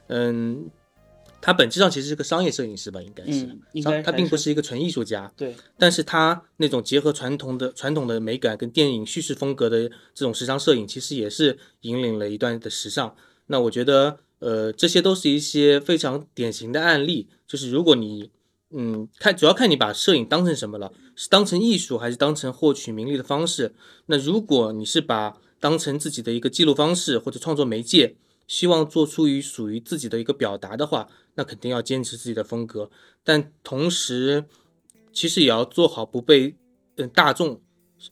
[0.08, 0.70] 嗯，
[1.40, 5.32] 他本质上其实是个商业摄影师吧，应该是，嗯应该他并不是是一个纯艺术家。
[5.36, 13.14] 对，但是他那种结合传统的传统的美感跟电影叙事风格的这种时尚摄影，其实也是引领了一段的时尚。
[13.46, 17.28] 那我觉得，呃，这些都是一些非常典型的案例。
[17.46, 18.30] 就是如果你，
[18.74, 23.74] 嗯，看主要看你把摄影当成什么了，是当成艺术还是当成获取名利的方式。
[24.06, 28.16] 那如果你是把当成自己的一个记录方式或者创作媒介，
[28.48, 32.90] 希望做出于属于自己的一个表达的话，那肯定要坚持自己的风格，
[33.22, 34.44] 但同时
[35.12, 36.56] 其实也要做好不被
[36.96, 37.60] 嗯大众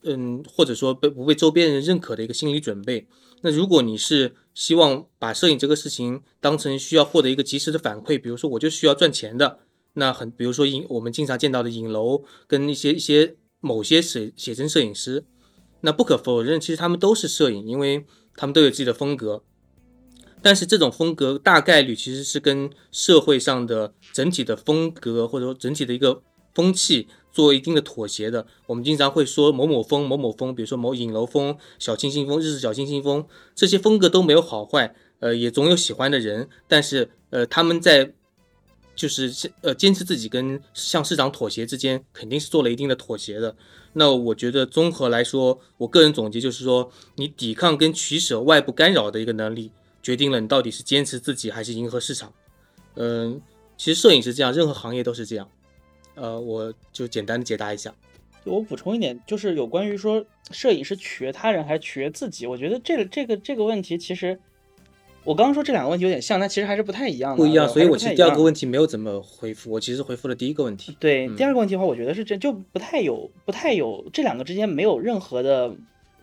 [0.02, 3.08] 嗯或者说被不被周边人认可的一个心理准备。
[3.42, 9.60] 那如果你是希望把摄影这个事情当成需要获得一个及时的反馈，比如说我就需要赚钱的，
[9.94, 15.24] 那很比如说影我们经常见到的影楼跟一些一些某些写写真摄影师，
[15.80, 19.42] 那不可否认，其实他们都是摄影，因为他们都有自己的风格。
[20.42, 26.22] 但是这种风格大概率其实是跟社会上的整体的风格或者说整体的一个
[26.54, 28.46] 风气做一定的妥协的。
[28.66, 38.14] 我们经常会说某某风、某某风，比如说某影楼风、小清新风、日式小清新风，这些风格都没有好坏，呃，也总有喜欢的人，但是呃，他们在
[39.00, 43.56] 就是呃坚持自己跟向市场妥协之间，肯定是做了一定的妥协的。
[43.94, 49.70] 那我觉得综合来说，我个人总结就是说，你抵抗跟取舍外部干扰的一个能力。
[50.02, 52.30] 决定了你到底是坚持自己还是迎合市场。
[52.96, 53.40] 嗯，
[53.78, 55.48] 其实摄影是这样，任何行业都是这样。
[56.14, 57.94] 呃，我就简单的解答一下。
[58.44, 64.38] 就我补充一点，就是有关于说摄影是取悦他人还是取悦自己，我觉得这个这个这个问题其实。
[65.24, 67.36] 我刚刚说这两个问题有点像，但其实还是不太一样的。
[67.36, 68.42] 不一样，所以我其实第二个。
[68.42, 70.96] 问题没有怎么回复，我其实回复了第一个问题。
[70.98, 75.74] 对，嗯第二个问题的话，我觉得是这就不太有不太有这两个之间没有任何的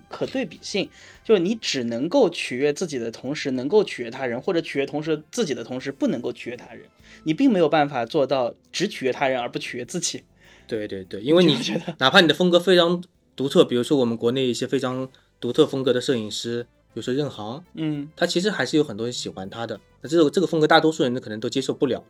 [0.10, 0.90] 可对比性，
[1.24, 6.82] 就是你只能够取悦自己的同时，能够取悦他人，或者取悦同时自己的同时不能够取悦他人，
[7.24, 10.24] 你并没有办法做到只取悦他人而不取悦自己。
[10.68, 13.02] 对对对，因为你觉得哪怕你的风格非常
[13.36, 15.08] 独特，比如说我们国内一些非常
[15.40, 16.66] 独特风格的摄影师，
[16.98, 19.80] 比如说任航，嗯，他其实还是有很多人喜欢他的。
[20.02, 22.04] 那这个这个风格，大多数人可能都接受不了。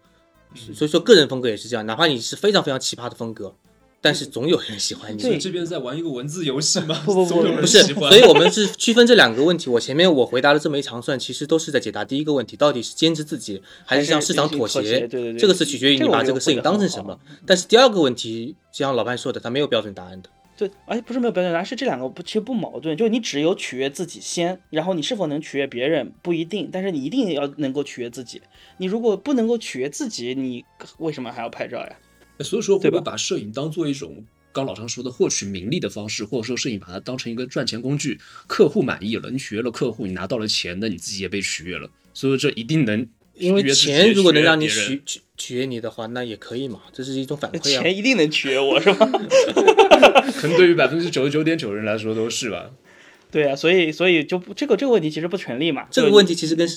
[0.74, 3.54] 所以说，个人风格也是这样，哪怕你是非常非常奇葩的风格，
[4.00, 5.22] 但是总有人喜欢你。
[5.22, 7.02] 对这边在玩一个文字游戏吗？
[7.06, 9.70] 不不不总有人不是，所以我们是区分这两个问题。
[9.70, 14.80] 我前面我回答了这么一长串，其实都是在解答第一个问题，到底是坚持自己，还是向市场妥协？
[14.80, 17.20] 妥协对对对这个是取决于你把这个摄影当成什么。
[17.46, 20.30] 但是第二个问题，就像老潘说的，他没有标准答案的。
[20.58, 28.42] 对，而且不是没有标准答案，是这两个不其实不矛盾，就是你只有取悦自己先，然后你是否能取悦别人不一定，但是你一定要能够取悦自己。
[28.78, 30.66] 你如果不能够取悦自己，你
[30.98, 31.96] 为什么还要拍照呀？
[32.40, 38.20] 所以说，会不会把摄影当做一种刚老张说的获取名利的方式，或者说摄影把它当成一个赚钱工具？
[38.48, 47.82] 客户满意了，你取悦了客户，你拿到了钱，那你自己也被取悦了，所以这一定能因为钱如果能让你取取取悦你的话，那也可以嘛，这是一种反馈啊。
[47.84, 49.06] 钱一定能取悦我是吧？
[50.40, 52.72] 可能对于百分之九十九点九人来说都是吧。
[53.32, 55.88] 对啊，所以所以就不这个这个问题其实不成立嘛。
[55.92, 56.68] 这个问题其实跟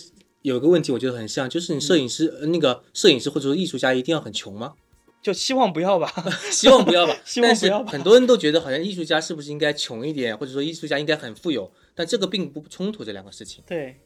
[0.43, 4.73] 有一个问题我觉得很像，就是你摄影师、呃那个摄影师或者说艺术家一定要很穷吗？
[5.23, 6.11] 就希望不要吧。
[6.51, 13.63] 希望不要吧，希望但是不要吧很多人都觉得好像艺术家是不是应该穷一点，或者说艺术家应该很富有，但这个并不冲突这两个事情。
[13.67, 13.97] 对，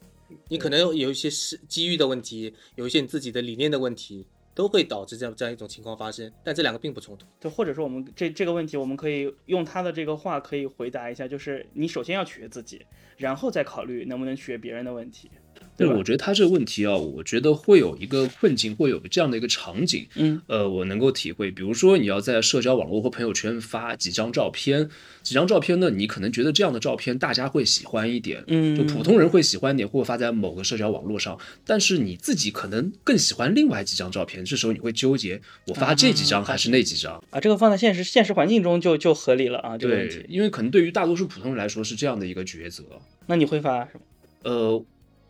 [0.49, 7.27] 你可能有一些是机遇的问题，有一些你自己的理念的问题，都会导致这样这样一种情况发生，但这两个并不冲突。
[7.41, 12.85] 对，或者说我们这这个问题，我们可以用他的这个话可以回答一下，就是你首先要取悦自己，
[13.17, 15.31] 然后再考虑能不能取悦别人的问题。
[15.77, 21.51] 对，我觉得他这个问题啊，我觉得会有一个困境，会有这样的一个场景，嗯，呃，我能够体会。
[21.51, 24.89] 比如说，你要在社交网络或朋友圈发几张照片，
[25.23, 37.23] 几张照片呢，你可能觉得这样的照片大家会喜欢一点，嗯就普通人会喜欢一点，或者发在某个社交网络上，但是你自己可能更喜欢另外几张照片，这时候你会纠结，我发这几张啊还是那几张？
[37.31, 40.25] 啊，这个放在现实现实环境中就就合理了啊，这个问题，。
[40.29, 42.85] 因为可能对于大多数普通人来说是这样的一个抉择。
[43.27, 44.01] 那你会发什么？
[44.43, 44.85] 呃，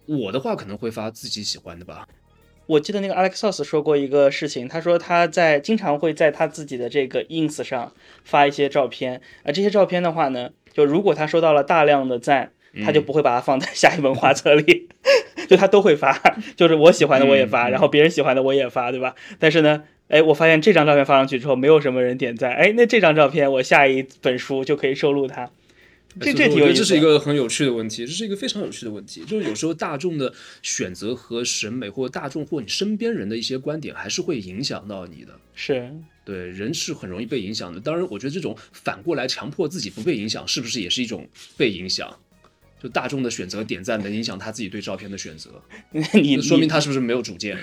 [0.06, 2.06] 我的话可能会发自己喜欢的吧。
[2.66, 7.92] 我记得那个 Alex Soss 说过一个事情，他说他在经常会在他自己的这个 ins 上
[8.24, 12.52] 发一些照片，而，这些照片的话呢，就如果他收到了大量的赞，
[12.82, 14.88] 他就不会把它放在下一本画册里，
[15.46, 16.18] 就他都会发，
[16.56, 19.14] 就是我喜欢的我也发，然后别人喜欢的我也发，对吧？
[19.38, 25.50] 但是呢，哎，我发现这张照片发上去之后，没有什么人点赞，哎，那这张照片我下一本书就可以收录它，
[26.20, 26.72] 这这我觉得。
[26.72, 29.24] 这是一个很有趣的问题，这是一个非常有趣的问题。
[29.24, 35.38] 就是有时候大众的选择和审美，或者大众或你身边人的一些观点，还是会影响到你的。
[35.54, 35.92] 是，
[36.24, 37.80] 对，人是很容易被影响的。
[37.80, 42.14] 当然，我觉得这种反过来强迫自己不被影响，是不是也是一种被影响？
[42.82, 45.62] 就大众的选择点赞能影响他自己对照片的选择，
[46.20, 47.56] 你那说明他是不是没有主见？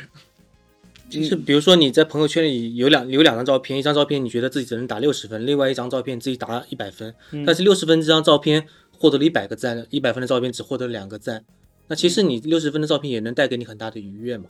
[1.11, 7.13] 就是比如说你在朋友圈里有两有两张照片，一张照片你觉得自己只能打六十分，另外一张照片自己打了一百分，
[7.45, 8.65] 但是六十分这张照片
[8.97, 11.43] 获得了一百个赞，一百分的照片只获得了两个赞，
[11.87, 14.45] 那其实你六十分的照片也能带给你很大的愉悦嘛。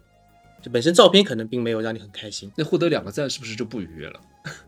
[0.62, 4.20] 就本身照片可能并没有让你很开心，那获得两个赞是不是就不愉悦了？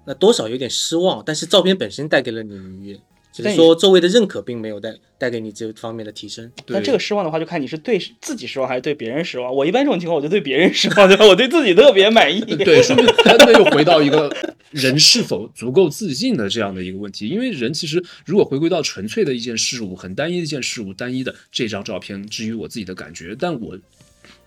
[0.06, 3.00] 那多少有点失望，但是照片本身带给了你愉悦，
[3.34, 6.50] 只是说周围的认可并没有带带给你这方面的提升。
[6.66, 9.54] 对但这个失望的话，就看你是对自己失望还是对别人失望。
[9.54, 11.26] 我一般这种情况，我就对别人失望，对吧？
[11.26, 12.40] 我对自己特别满意。
[12.42, 14.32] 对，说明他没有回到一个
[14.70, 17.28] 人是否足够自信的这样的一个问题。
[17.28, 23.78] 因为人其实如果回归到纯粹的一件事物，很单一的一件事物，单一的这张照片，至于我自己的感觉，但我。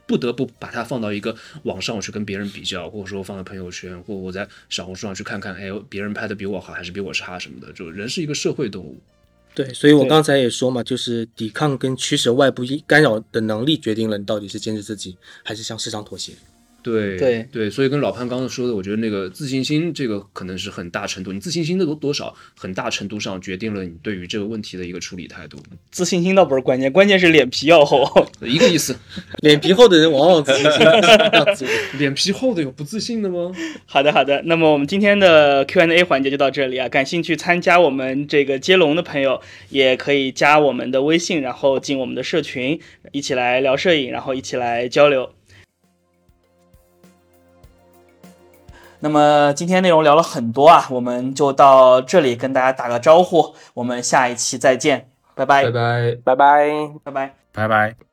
[0.06, 1.34] 不得不把它放到一个
[1.64, 7.72] 网上，我去跟别人比较，或者说放在朋友圈，或者我在小红书上去看看，哎，别人拍的比我好还是比我差什么的。
[7.72, 8.96] 就人是一个社会动物，
[9.54, 16.32] 对，所以我刚才也说嘛，就是抵抗跟驱使外部干扰的能力，决定了你到底是坚持自己，还是向市场妥协。
[16.92, 25.58] 对对对，所以跟老潘刚刚说的，我觉得那个自信心，这个可能是很大程度，你自信心的多多少，很大程度上决定了你对于这个问题的一个处理态度，
[25.90, 28.06] 自信心倒不是关键，关键是脸皮要厚。
[28.40, 28.96] 一个意思。
[29.40, 30.70] 脸皮厚的人往往自信。
[31.98, 33.50] 脸皮厚的有不自信的吗？
[33.86, 34.42] 好的，好的。
[34.44, 36.88] 那么我们今天的 Q&A 环节就到这里啊。
[36.88, 42.78] 感兴趣参加我们这个接龙的朋友，也可以加我们的微信，然后进我们的社群，
[43.12, 45.30] 一起来聊摄影，然后一起来交流。
[49.06, 56.18] 那么今天内容聊了很多啊，我们就到这里跟大家打个招呼，我们下一期再见，拜拜，拜拜。
[56.24, 56.90] 拜拜。
[57.04, 57.34] 拜拜。
[57.52, 58.05] 拜拜。